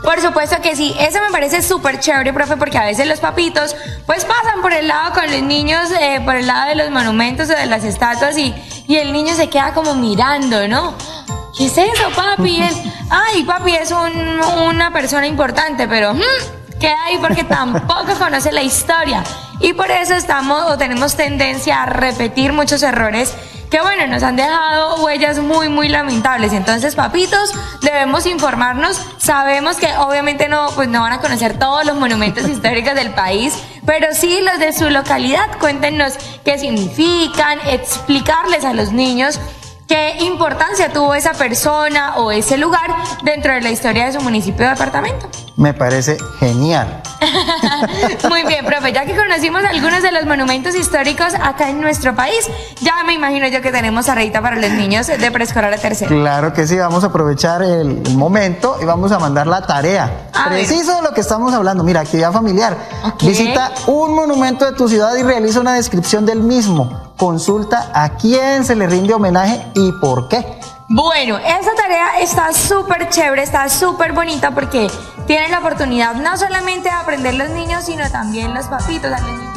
Por 0.05 0.21
supuesto 0.21 0.61
que 0.61 0.75
sí, 0.75 0.95
eso 0.99 1.19
me 1.19 1.31
parece 1.31 1.63
súper 1.63 1.99
chévere, 1.99 2.31
profe, 2.31 2.57
porque 2.57 2.77
a 2.77 2.85
veces 2.85 3.07
los 3.07 3.19
papitos 3.19 3.75
pues 4.05 4.23
pasan 4.23 4.61
por 4.61 4.71
el 4.71 4.87
lado 4.87 5.15
con 5.15 5.25
los 5.31 5.41
niños, 5.41 5.89
eh, 5.99 6.21
por 6.23 6.35
el 6.35 6.45
lado 6.45 6.69
de 6.69 6.75
los 6.75 6.91
monumentos 6.91 7.49
o 7.49 7.53
de 7.53 7.65
las 7.65 7.83
estatuas 7.83 8.37
y, 8.37 8.53
y 8.87 8.97
el 8.97 9.11
niño 9.11 9.33
se 9.33 9.49
queda 9.49 9.73
como 9.73 9.95
mirando, 9.95 10.67
¿no? 10.67 10.93
¿Qué 11.57 11.65
es 11.65 11.77
eso, 11.77 12.09
papi? 12.15 12.61
Es, 12.61 12.75
ay, 13.09 13.43
papi 13.43 13.73
es 13.73 13.91
una 13.91 14.93
persona 14.93 15.25
importante, 15.25 15.87
pero 15.87 16.13
hmm, 16.13 16.79
queda 16.79 17.03
ahí 17.05 17.17
porque 17.17 17.43
tampoco 17.49 18.13
conoce 18.19 18.51
la 18.51 18.61
historia. 18.61 19.23
Y 19.59 19.73
por 19.73 19.89
eso 19.89 20.13
estamos 20.13 20.71
o 20.71 20.77
tenemos 20.77 21.15
tendencia 21.15 21.81
a 21.81 21.85
repetir 21.87 22.53
muchos 22.53 22.83
errores 22.83 23.33
que 23.69 23.81
bueno, 23.81 24.07
nos 24.07 24.23
han 24.23 24.35
dejado 24.35 25.03
huellas 25.03 25.39
muy, 25.39 25.69
muy 25.69 25.87
lamentables. 25.87 26.53
Entonces, 26.53 26.95
papitos, 26.95 27.53
debemos 27.81 28.25
informarnos. 28.25 28.99
Sabemos 29.17 29.77
que 29.77 29.87
obviamente 29.97 30.47
no, 30.47 30.69
pues 30.75 30.87
no 30.87 31.01
van 31.01 31.13
a 31.13 31.19
conocer 31.19 31.57
todos 31.57 31.85
los 31.85 31.95
monumentos 31.95 32.47
históricos 32.47 32.95
del 32.95 33.11
país, 33.11 33.53
pero 33.85 34.07
sí 34.13 34.39
los 34.41 34.59
de 34.59 34.73
su 34.73 34.89
localidad. 34.89 35.57
Cuéntenos 35.59 36.13
qué 36.43 36.57
significan, 36.57 37.59
explicarles 37.67 38.65
a 38.65 38.73
los 38.73 38.91
niños 38.91 39.39
qué 39.87 40.17
importancia 40.21 40.91
tuvo 40.91 41.13
esa 41.15 41.33
persona 41.33 42.15
o 42.17 42.31
ese 42.31 42.57
lugar 42.57 42.95
dentro 43.23 43.53
de 43.53 43.61
la 43.61 43.69
historia 43.69 44.05
de 44.05 44.13
su 44.13 44.21
municipio 44.21 44.65
o 44.65 44.69
departamento. 44.69 45.29
Me 45.57 45.73
parece 45.73 46.17
genial. 46.39 47.01
Muy 48.29 48.43
bien, 48.43 48.65
profe, 48.65 48.91
ya 48.91 49.05
que 49.05 49.15
conocimos 49.15 49.63
algunos 49.63 50.03
de 50.03 50.11
los 50.11 50.25
monumentos 50.25 50.75
históricos 50.75 51.33
acá 51.41 51.69
en 51.69 51.79
nuestro 51.79 52.13
país, 52.13 52.49
ya 52.81 53.03
me 53.05 53.13
imagino 53.13 53.47
yo 53.47 53.61
que 53.61 53.71
tenemos 53.71 54.09
arreita 54.09 54.41
para 54.41 54.57
los 54.57 54.71
niños 54.71 55.07
de 55.07 55.31
preescolar 55.31 55.73
a 55.73 55.77
tercero. 55.77 56.09
Claro 56.13 56.53
que 56.53 56.67
sí, 56.67 56.77
vamos 56.77 57.05
a 57.05 57.07
aprovechar 57.07 57.63
el, 57.63 58.03
momento 58.15 58.77
y 58.81 58.85
vamos 58.85 59.11
a 59.11 59.19
mandar 59.19 59.47
la 59.47 59.65
tarea. 59.65 60.29
Preciso 60.49 60.95
de 60.97 61.01
lo 61.01 61.13
que 61.13 61.21
estamos 61.21 61.53
hablando. 61.53 61.83
Mira, 61.83 62.01
actividad 62.01 62.31
familiar. 62.31 62.77
Visita 63.21 63.71
un 63.87 64.13
monumento 64.13 64.65
de 64.65 64.73
tu 64.73 64.87
ciudad 64.87 65.15
y 65.15 65.23
realiza 65.23 65.59
una 65.59 65.73
descripción 65.73 66.25
del 66.25 66.41
mismo. 66.41 67.13
Consulta 67.17 67.91
a 67.93 68.09
quién 68.17 68.65
se 68.65 68.75
le 68.75 68.87
rinde 68.87 69.13
homenaje 69.13 69.65
y 69.73 69.91
por 69.93 70.27
qué. 70.27 70.45
Bueno, 70.87 71.37
esta 71.37 71.73
tarea 71.75 72.19
está 72.19 72.53
súper 72.53 73.09
chévere, 73.09 73.41
está 73.41 73.67
súper 73.69 74.13
bonita 74.13 74.51
porque 74.51 74.87
tienen 75.25 75.51
la 75.51 75.59
oportunidad 75.59 76.15
no 76.15 76.37
solamente 76.37 76.89
de 76.89 76.95
aprender 76.95 77.33
los 77.35 77.49
niños, 77.49 77.85
sino 77.85 78.09
también 78.09 78.53
los 78.53 78.67
papitos. 78.67 79.11
A 79.11 79.19
los 79.21 79.31
niños 79.31 79.54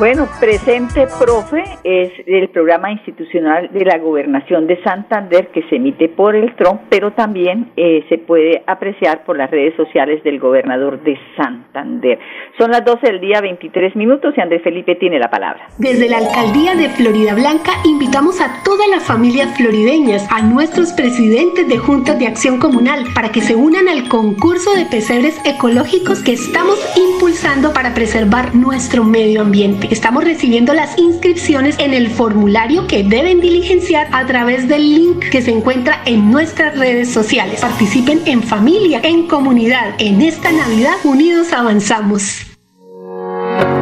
bueno, 0.00 0.26
presente, 0.40 1.06
profe, 1.18 1.62
es 1.84 2.10
el 2.26 2.48
programa 2.48 2.90
institucional 2.90 3.68
de 3.70 3.84
la 3.84 3.98
gobernación 3.98 4.66
de 4.66 4.82
Santander 4.82 5.48
que 5.48 5.62
se 5.68 5.76
emite 5.76 6.08
por 6.08 6.34
el 6.34 6.56
TRON, 6.56 6.80
pero 6.88 7.12
también 7.12 7.70
eh, 7.76 8.02
se 8.08 8.16
puede 8.16 8.62
apreciar 8.66 9.24
por 9.24 9.36
las 9.36 9.50
redes 9.50 9.74
sociales 9.76 10.24
del 10.24 10.40
gobernador 10.40 11.02
de 11.02 11.18
Santander. 11.36 12.18
Son 12.56 12.70
las 12.70 12.82
12 12.82 13.08
del 13.08 13.20
día, 13.20 13.42
23 13.42 13.94
minutos 13.94 14.32
y 14.38 14.40
Andrés 14.40 14.62
Felipe 14.62 14.94
tiene 14.94 15.18
la 15.18 15.28
palabra. 15.28 15.68
Desde 15.76 16.08
la 16.08 16.16
alcaldía 16.16 16.74
de 16.76 16.88
Florida 16.88 17.34
Blanca 17.34 17.72
invitamos 17.84 18.40
a 18.40 18.64
todas 18.64 18.88
las 18.88 19.06
familias 19.06 19.54
florideñas, 19.58 20.26
a 20.32 20.40
nuestros 20.40 20.94
presidentes 20.94 21.68
de 21.68 21.76
juntas 21.76 22.18
de 22.18 22.26
acción 22.26 22.58
comunal, 22.58 23.04
para 23.14 23.28
que 23.28 23.42
se 23.42 23.54
unan 23.54 23.86
al 23.86 24.08
concurso 24.08 24.74
de 24.74 24.86
pesebres 24.86 25.38
ecológicos 25.44 26.22
que 26.22 26.32
estamos 26.32 26.78
impulsando 26.96 27.74
para 27.74 27.92
preservar 27.92 28.54
nuestro 28.54 29.04
medio 29.04 29.42
ambiente. 29.42 29.89
Estamos 29.90 30.22
recibiendo 30.22 30.72
las 30.72 30.96
inscripciones 30.98 31.74
en 31.80 31.94
el 31.94 32.10
formulario 32.10 32.86
que 32.86 33.02
deben 33.02 33.40
diligenciar 33.40 34.06
a 34.12 34.24
través 34.24 34.68
del 34.68 34.94
link 34.94 35.18
que 35.30 35.42
se 35.42 35.50
encuentra 35.50 36.00
en 36.06 36.30
nuestras 36.30 36.78
redes 36.78 37.12
sociales. 37.12 37.60
Participen 37.60 38.22
en 38.24 38.42
familia, 38.42 39.00
en 39.02 39.26
comunidad. 39.26 39.94
En 39.98 40.20
esta 40.20 40.52
Navidad, 40.52 40.94
unidos 41.02 41.52
avanzamos. 41.52 42.46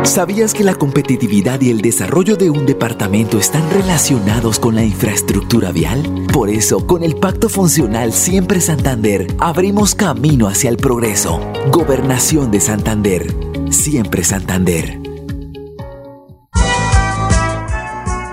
¿Sabías 0.02 0.54
que 0.54 0.64
la 0.64 0.74
competitividad 0.74 1.60
y 1.60 1.70
el 1.70 1.82
desarrollo 1.82 2.36
de 2.36 2.48
un 2.48 2.64
departamento 2.64 3.38
están 3.38 3.68
relacionados 3.70 4.58
con 4.58 4.74
la 4.74 4.84
infraestructura 4.84 5.72
vial? 5.72 6.26
Por 6.32 6.48
eso, 6.48 6.86
con 6.86 7.04
el 7.04 7.16
Pacto 7.16 7.50
Funcional 7.50 8.14
Siempre 8.14 8.62
Santander, 8.62 9.26
abrimos 9.38 9.94
camino 9.94 10.48
hacia 10.48 10.70
el 10.70 10.78
progreso. 10.78 11.40
Gobernación 11.70 12.50
de 12.50 12.60
Santander. 12.60 13.34
Siempre 13.70 14.24
Santander. 14.24 15.07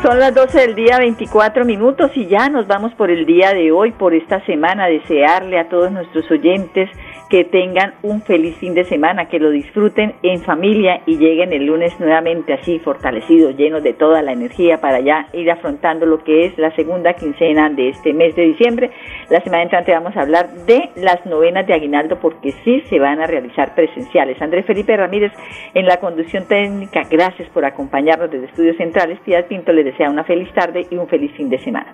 Son 0.05 0.19
las 0.19 0.35
12 0.35 0.59
del 0.59 0.75
día, 0.75 0.99
24 0.99 1.65
minutos 1.65 2.11
y 2.13 2.27
ya 2.27 2.47
nos 2.47 2.67
vamos 2.67 2.93
por 2.93 3.09
el 3.09 3.25
día 3.25 3.55
de 3.55 3.71
hoy, 3.71 3.91
por 3.91 4.13
esta 4.13 4.39
semana, 4.45 4.85
desearle 4.85 5.57
a 5.57 5.67
todos 5.67 5.91
nuestros 5.91 6.29
oyentes 6.29 6.91
que 7.29 7.43
tengan 7.43 7.93
un 8.03 8.21
feliz 8.21 8.55
fin 8.57 8.73
de 8.73 8.83
semana, 8.83 9.27
que 9.27 9.39
lo 9.39 9.49
disfruten 9.49 10.13
en 10.21 10.41
familia 10.41 11.01
y 11.05 11.17
lleguen 11.17 11.53
el 11.53 11.65
lunes 11.65 11.99
nuevamente 11.99 12.53
así 12.53 12.79
fortalecidos, 12.79 13.55
llenos 13.57 13.83
de 13.83 13.93
toda 13.93 14.21
la 14.21 14.31
energía 14.31 14.79
para 14.79 14.99
ya 14.99 15.27
ir 15.33 15.49
afrontando 15.49 16.05
lo 16.05 16.23
que 16.23 16.45
es 16.45 16.57
la 16.57 16.75
segunda 16.75 17.13
quincena 17.13 17.69
de 17.69 17.89
este 17.89 18.13
mes 18.13 18.35
de 18.35 18.43
diciembre. 18.43 18.91
La 19.29 19.41
semana 19.41 19.63
entrante 19.63 19.91
vamos 19.91 20.15
a 20.15 20.21
hablar 20.21 20.49
de 20.65 20.89
las 20.95 21.25
novenas 21.25 21.65
de 21.67 21.73
Aguinaldo 21.73 22.19
porque 22.19 22.51
sí 22.63 22.81
se 22.89 22.99
van 22.99 23.19
a 23.19 23.27
realizar 23.27 23.73
presenciales. 23.75 24.41
Andrés 24.41 24.65
Felipe 24.65 24.95
Ramírez 24.95 25.31
en 25.73 25.85
la 25.85 25.97
conducción 25.97 26.47
técnica, 26.47 27.03
gracias 27.09 27.49
por 27.49 27.65
acompañarnos 27.65 28.29
desde 28.29 28.45
Estudios 28.47 28.77
Centrales. 28.77 29.19
Piedad 29.25 29.45
Pinto 29.47 29.71
les 29.71 29.85
desea 29.85 30.09
una 30.09 30.23
feliz 30.23 30.51
tarde 30.53 30.85
y 30.89 30.95
un 30.95 31.07
feliz 31.07 31.31
fin 31.35 31.49
de 31.49 31.57
semana. 31.59 31.93